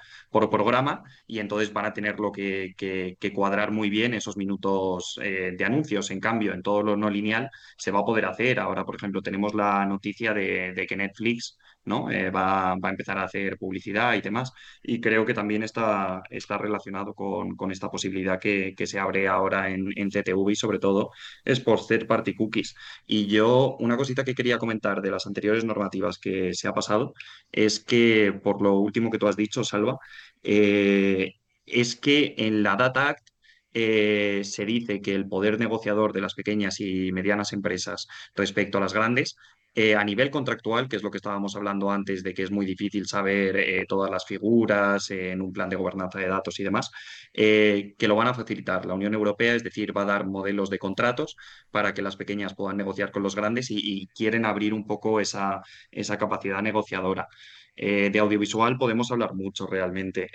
programa 0.50 1.04
y 1.28 1.40
entonces 1.40 1.74
van 1.74 1.86
a 1.86 1.94
tener 1.94 2.20
lo 2.20 2.32
que, 2.32 2.76
cuadrar 3.34 3.72
muy 3.72 3.90
bien 3.90 4.14
esos 4.14 4.38
minutos 4.38 5.20
eh, 5.22 5.54
de 5.58 5.66
anuncios. 5.66 6.12
En 6.12 6.20
cambio, 6.20 6.54
en 6.54 6.62
todo 6.62 6.84
lo 6.84 6.98
no 6.98 7.10
lineal 7.10 7.50
se 7.78 7.92
va 7.92 8.00
a 8.00 8.06
poder 8.06 8.26
hacer. 8.26 8.60
Ahora, 8.60 8.86
por 8.86 8.96
ejemplo, 8.96 9.22
tenemos 9.22 9.54
la 9.54 9.86
noticia 9.86 10.34
de 10.34 10.86
que 10.88 10.96
Netflix 10.96 11.58
¿no? 11.86 12.12
Eh, 12.12 12.30
va, 12.30 12.74
a 12.74 12.90
empezar 12.90 13.18
a 13.18 13.24
hacer 13.24 13.58
publicidad 13.58 14.16
y 14.16 14.22
demás. 14.22 14.52
Y 14.84 15.00
creo 15.02 15.26
que 15.26 15.34
también 15.34 15.64
está, 15.64 16.24
está 16.30 16.58
relacionado 16.58 17.14
con, 17.14 17.72
esta 17.72 17.90
posibilidad 17.90 18.40
que, 18.40 18.74
se 18.86 19.00
abre 19.00 19.28
ahora 19.28 19.70
en, 19.70 19.88
en, 19.96 20.10
CTV 20.10 20.52
y 20.52 20.56
sobre 20.56 20.80
todo 20.80 21.12
es 21.44 21.60
por 21.60 21.86
third 21.86 22.08
party 22.08 22.36
cookies. 22.36 22.76
Y 23.06 23.28
yo, 23.28 23.78
una 23.80 23.98
cosita 23.98 24.24
que 24.24 24.36
quería 24.36 24.58
comentar 24.58 25.02
de 25.02 25.12
las 25.12 25.26
anteriores 25.28 25.66
normativas 25.66 26.18
que 26.20 26.54
se 26.54 26.68
ha 26.68 26.74
pasado 26.74 27.14
es 27.52 27.80
que, 27.80 28.34
por 28.44 28.62
lo 28.62 28.80
último 28.80 29.12
que 29.12 29.18
tú 29.18 29.28
has 29.28 29.36
dicho, 29.36 29.64
Salva, 29.64 29.98
eh, 30.44 31.34
es 31.66 31.96
que 31.96 32.36
en 32.38 32.64
la 32.64 32.76
Data 32.76 33.10
Act 33.10 33.30
eh, 33.74 34.44
se 34.46 34.66
dice 34.66 35.02
que 35.02 35.14
el 35.16 35.28
poder 35.28 35.60
negociador 35.60 36.14
de 36.14 36.22
las 36.22 36.34
pequeñas 36.34 36.80
y 36.80 37.12
medianas 37.12 37.52
empresas 37.54 38.08
respecto 38.34 38.78
a 38.78 38.82
las 38.82 38.94
grandes 38.94 39.36
eh, 39.78 39.94
a 39.94 40.04
nivel 40.06 40.32
contractual, 40.32 40.88
que 40.88 40.96
es 40.96 41.04
lo 41.04 41.12
que 41.12 41.18
estábamos 41.18 41.54
hablando 41.58 41.92
antes 41.92 42.24
de 42.24 42.34
que 42.34 42.44
es 42.44 42.52
muy 42.52 42.66
difícil 42.66 43.08
saber 43.08 43.58
eh, 43.58 43.86
todas 43.86 44.10
las 44.10 44.26
figuras 44.26 45.12
en 45.12 45.42
un 45.42 45.52
plan 45.52 45.68
de 45.70 45.76
gobernanza 45.76 46.18
de 46.18 46.30
datos 46.30 46.58
y 46.62 46.64
demás, 46.64 46.92
eh, 47.34 47.94
que 47.98 48.08
lo 48.08 48.16
van 48.16 48.30
a 48.30 48.34
facilitar 48.34 48.86
la 48.86 48.94
Unión 48.94 49.14
Europea, 49.14 49.54
es 49.54 49.64
decir, 49.64 49.96
va 49.96 50.04
a 50.04 50.06
dar 50.06 50.26
modelos 50.28 50.70
de 50.70 50.80
contratos 50.80 51.36
para 51.72 51.94
que 51.94 52.02
las 52.02 52.16
pequeñas 52.16 52.56
puedan 52.56 52.78
negociar 52.78 53.12
con 53.12 53.22
los 53.22 53.36
grandes 53.36 53.70
y, 53.70 54.08
quieren 54.16 54.46
abrir 54.46 54.74
un 54.74 54.88
poco 54.88 55.20
esa, 55.20 55.62
esa 55.92 56.18
capacidad 56.18 56.62
negociadora. 56.62 57.28
de 57.76 58.20
audiovisual 58.20 58.78
podemos 58.78 59.12
hablar 59.12 59.34
mucho 59.34 59.68
realmente. 59.68 60.30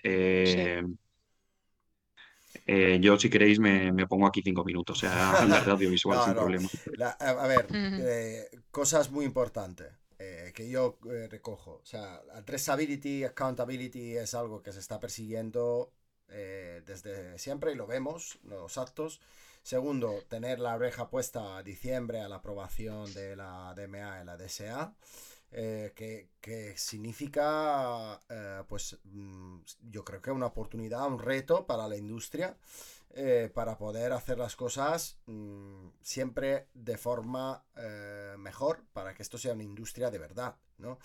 Eh, 2.67 2.99
yo, 3.01 3.19
si 3.19 3.31
queréis, 3.31 3.59
me, 3.59 4.07
pongo 4.07 4.27
aquí 4.27 4.43
cinco 4.43 4.65
minutos, 4.65 4.99
o 4.99 5.01
sea, 5.01 5.31
hablar 5.41 5.65
de 5.65 5.71
audiovisual 5.71 6.25
sin 6.25 6.35
problema. 6.35 6.69
a, 7.19 7.47
ver, 7.47 7.67
eh, 7.73 8.49
cosas 8.71 9.11
muy 9.11 9.25
importantes 9.25 9.89
eh, 10.19 10.53
que 10.55 10.69
yo 10.69 10.99
recojo. 11.31 11.81
O 11.83 11.87
sea, 11.87 12.21
traceability, 12.45 13.25
accountability 13.25 14.17
es 14.17 14.35
algo 14.35 14.63
que 14.63 14.73
se 14.73 14.81
está 14.81 15.01
persiguiendo 15.01 15.93
desde 16.29 17.37
siempre 17.39 17.73
y 17.73 17.75
lo 17.75 17.89
vemos, 17.89 18.39
los 18.45 18.79
actos. 18.79 19.21
Segundo, 19.63 20.23
tener 20.29 20.59
la 20.59 20.77
oreja 20.77 21.11
puesta 21.11 21.59
a 21.59 21.63
diciembre 21.63 22.21
a 22.21 22.29
la 22.29 22.37
aprobación 22.37 23.13
de 23.13 23.37
la 23.37 23.75
DMA 23.75 24.23
y 24.23 24.25
la 24.25 24.37
DSA. 24.37 24.95
Eh, 25.53 25.93
que, 26.41 26.75
significa, 26.77 28.21
eh, 28.29 28.63
pues 28.69 28.99
mm, 29.05 29.59
yo 29.91 30.05
creo 30.05 30.23
que 30.23 30.31
una 30.31 30.47
oportunidad, 30.47 31.07
un 31.07 31.19
reto 31.19 31.67
para 31.67 31.89
la 31.89 31.97
industria, 31.97 32.57
eh, 33.13 33.51
para 33.53 33.77
poder 33.77 34.13
hacer 34.13 34.39
las 34.39 34.55
cosas 34.55 35.19
mm, 35.27 35.89
siempre 36.03 36.69
de 36.75 36.97
forma 36.97 37.65
mejor, 38.39 38.85
para 38.93 39.15
que 39.15 39.23
esto 39.23 39.39
sea 39.39 39.55
una 39.55 39.65
industria 39.65 40.11
de 40.11 40.19
verdad, 40.19 40.57
¿no? 40.79 40.99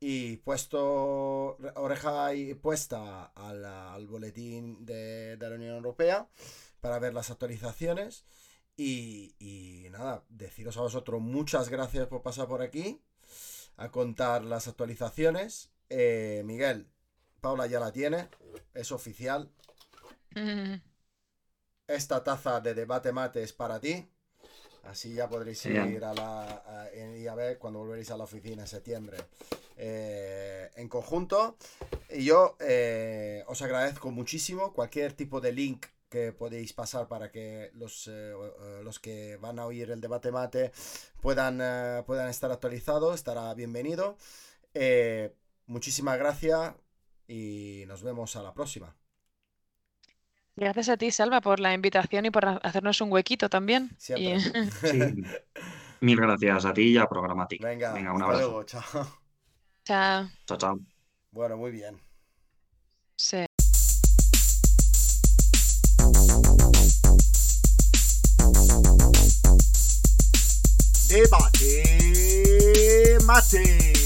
Y 0.00 0.36
puesto 0.38 1.56
oreja 1.76 2.34
y 2.34 2.54
puesta 2.54 3.26
al, 3.34 4.06
boletín 4.06 4.84
de, 4.86 5.36
de, 5.36 5.48
la 5.48 5.56
Unión 5.56 5.76
Europea 5.76 6.28
para 6.80 6.98
ver 6.98 7.14
las 7.14 7.30
actualizaciones. 7.30 8.24
Y, 8.76 9.34
y 9.40 9.90
nada, 9.90 10.24
deciros 10.28 10.76
a 10.76 10.82
vosotros 10.82 11.20
muchas 11.20 11.68
gracias 11.68 12.06
por 12.06 12.22
pasar 12.22 12.46
por 12.46 12.62
aquí 12.62 13.00
a 13.78 13.90
contar 13.90 14.44
las 14.44 14.68
actualizaciones. 14.68 15.70
Eh, 15.88 16.42
Miguel, 16.44 16.90
Paula 17.40 17.66
ya 17.66 17.80
la 17.80 17.92
tiene, 17.92 18.28
es 18.74 18.92
oficial. 18.92 19.50
Esta 21.86 22.22
taza 22.22 22.60
de 22.60 22.74
debate 22.74 23.12
mate 23.12 23.42
es 23.42 23.52
para 23.52 23.80
ti. 23.80 24.06
Así 24.84 25.14
ya 25.14 25.28
podréis 25.28 25.64
ir 25.66 26.04
a 26.04 26.14
la. 26.14 26.90
y 27.16 27.26
a 27.26 27.34
ver 27.34 27.58
cuando 27.58 27.80
volveréis 27.80 28.10
a 28.10 28.16
la 28.16 28.24
oficina 28.24 28.62
en 28.62 28.68
septiembre. 28.68 29.18
Eh, 29.76 30.70
en 30.76 30.88
conjunto. 30.88 31.56
Y 32.10 32.24
yo 32.24 32.56
eh, 32.60 33.44
os 33.46 33.62
agradezco 33.62 34.10
muchísimo 34.10 34.72
cualquier 34.72 35.12
tipo 35.12 35.40
de 35.40 35.52
link 35.52 35.86
que 36.08 36.32
podéis 36.32 36.72
pasar 36.72 37.08
para 37.08 37.30
que 37.30 37.70
los, 37.74 38.08
eh, 38.08 38.32
eh, 38.32 38.80
los 38.82 38.98
que 38.98 39.36
van 39.36 39.58
a 39.58 39.66
oír 39.66 39.90
el 39.90 40.00
debate 40.00 40.32
mate 40.32 40.72
puedan, 41.20 41.60
eh, 41.60 42.02
puedan 42.06 42.28
estar 42.28 42.50
actualizados, 42.50 43.14
estará 43.14 43.52
bienvenido. 43.54 44.16
muchísimas 45.66 46.18
gracias 46.18 46.74
y 47.26 47.84
nos 47.86 48.02
vemos 48.02 48.36
a 48.36 48.42
la 48.42 48.54
próxima. 48.54 48.96
Gracias 50.56 50.88
a 50.88 50.96
ti, 50.96 51.10
Salva, 51.10 51.40
por 51.40 51.60
la 51.60 51.72
invitación 51.72 52.26
y 52.26 52.30
por 52.30 52.44
hacernos 52.46 53.00
un 53.00 53.12
huequito 53.12 53.48
también. 53.48 53.96
Mil 56.00 56.16
gracias 56.16 56.64
a 56.64 56.72
ti 56.72 56.92
y 56.92 56.98
a 56.98 57.06
Programmatic. 57.06 57.62
Venga, 57.62 57.94
un 57.94 58.22
abrazo. 58.22 58.64
chao. 58.64 58.82
Chao. 59.84 60.28
Chao, 60.46 60.58
chao. 60.58 60.80
Bueno, 61.30 61.56
muy 61.56 61.70
bien. 61.70 62.00
Sí. 63.16 63.47
Debate 71.08 71.48
mate. 73.24 73.97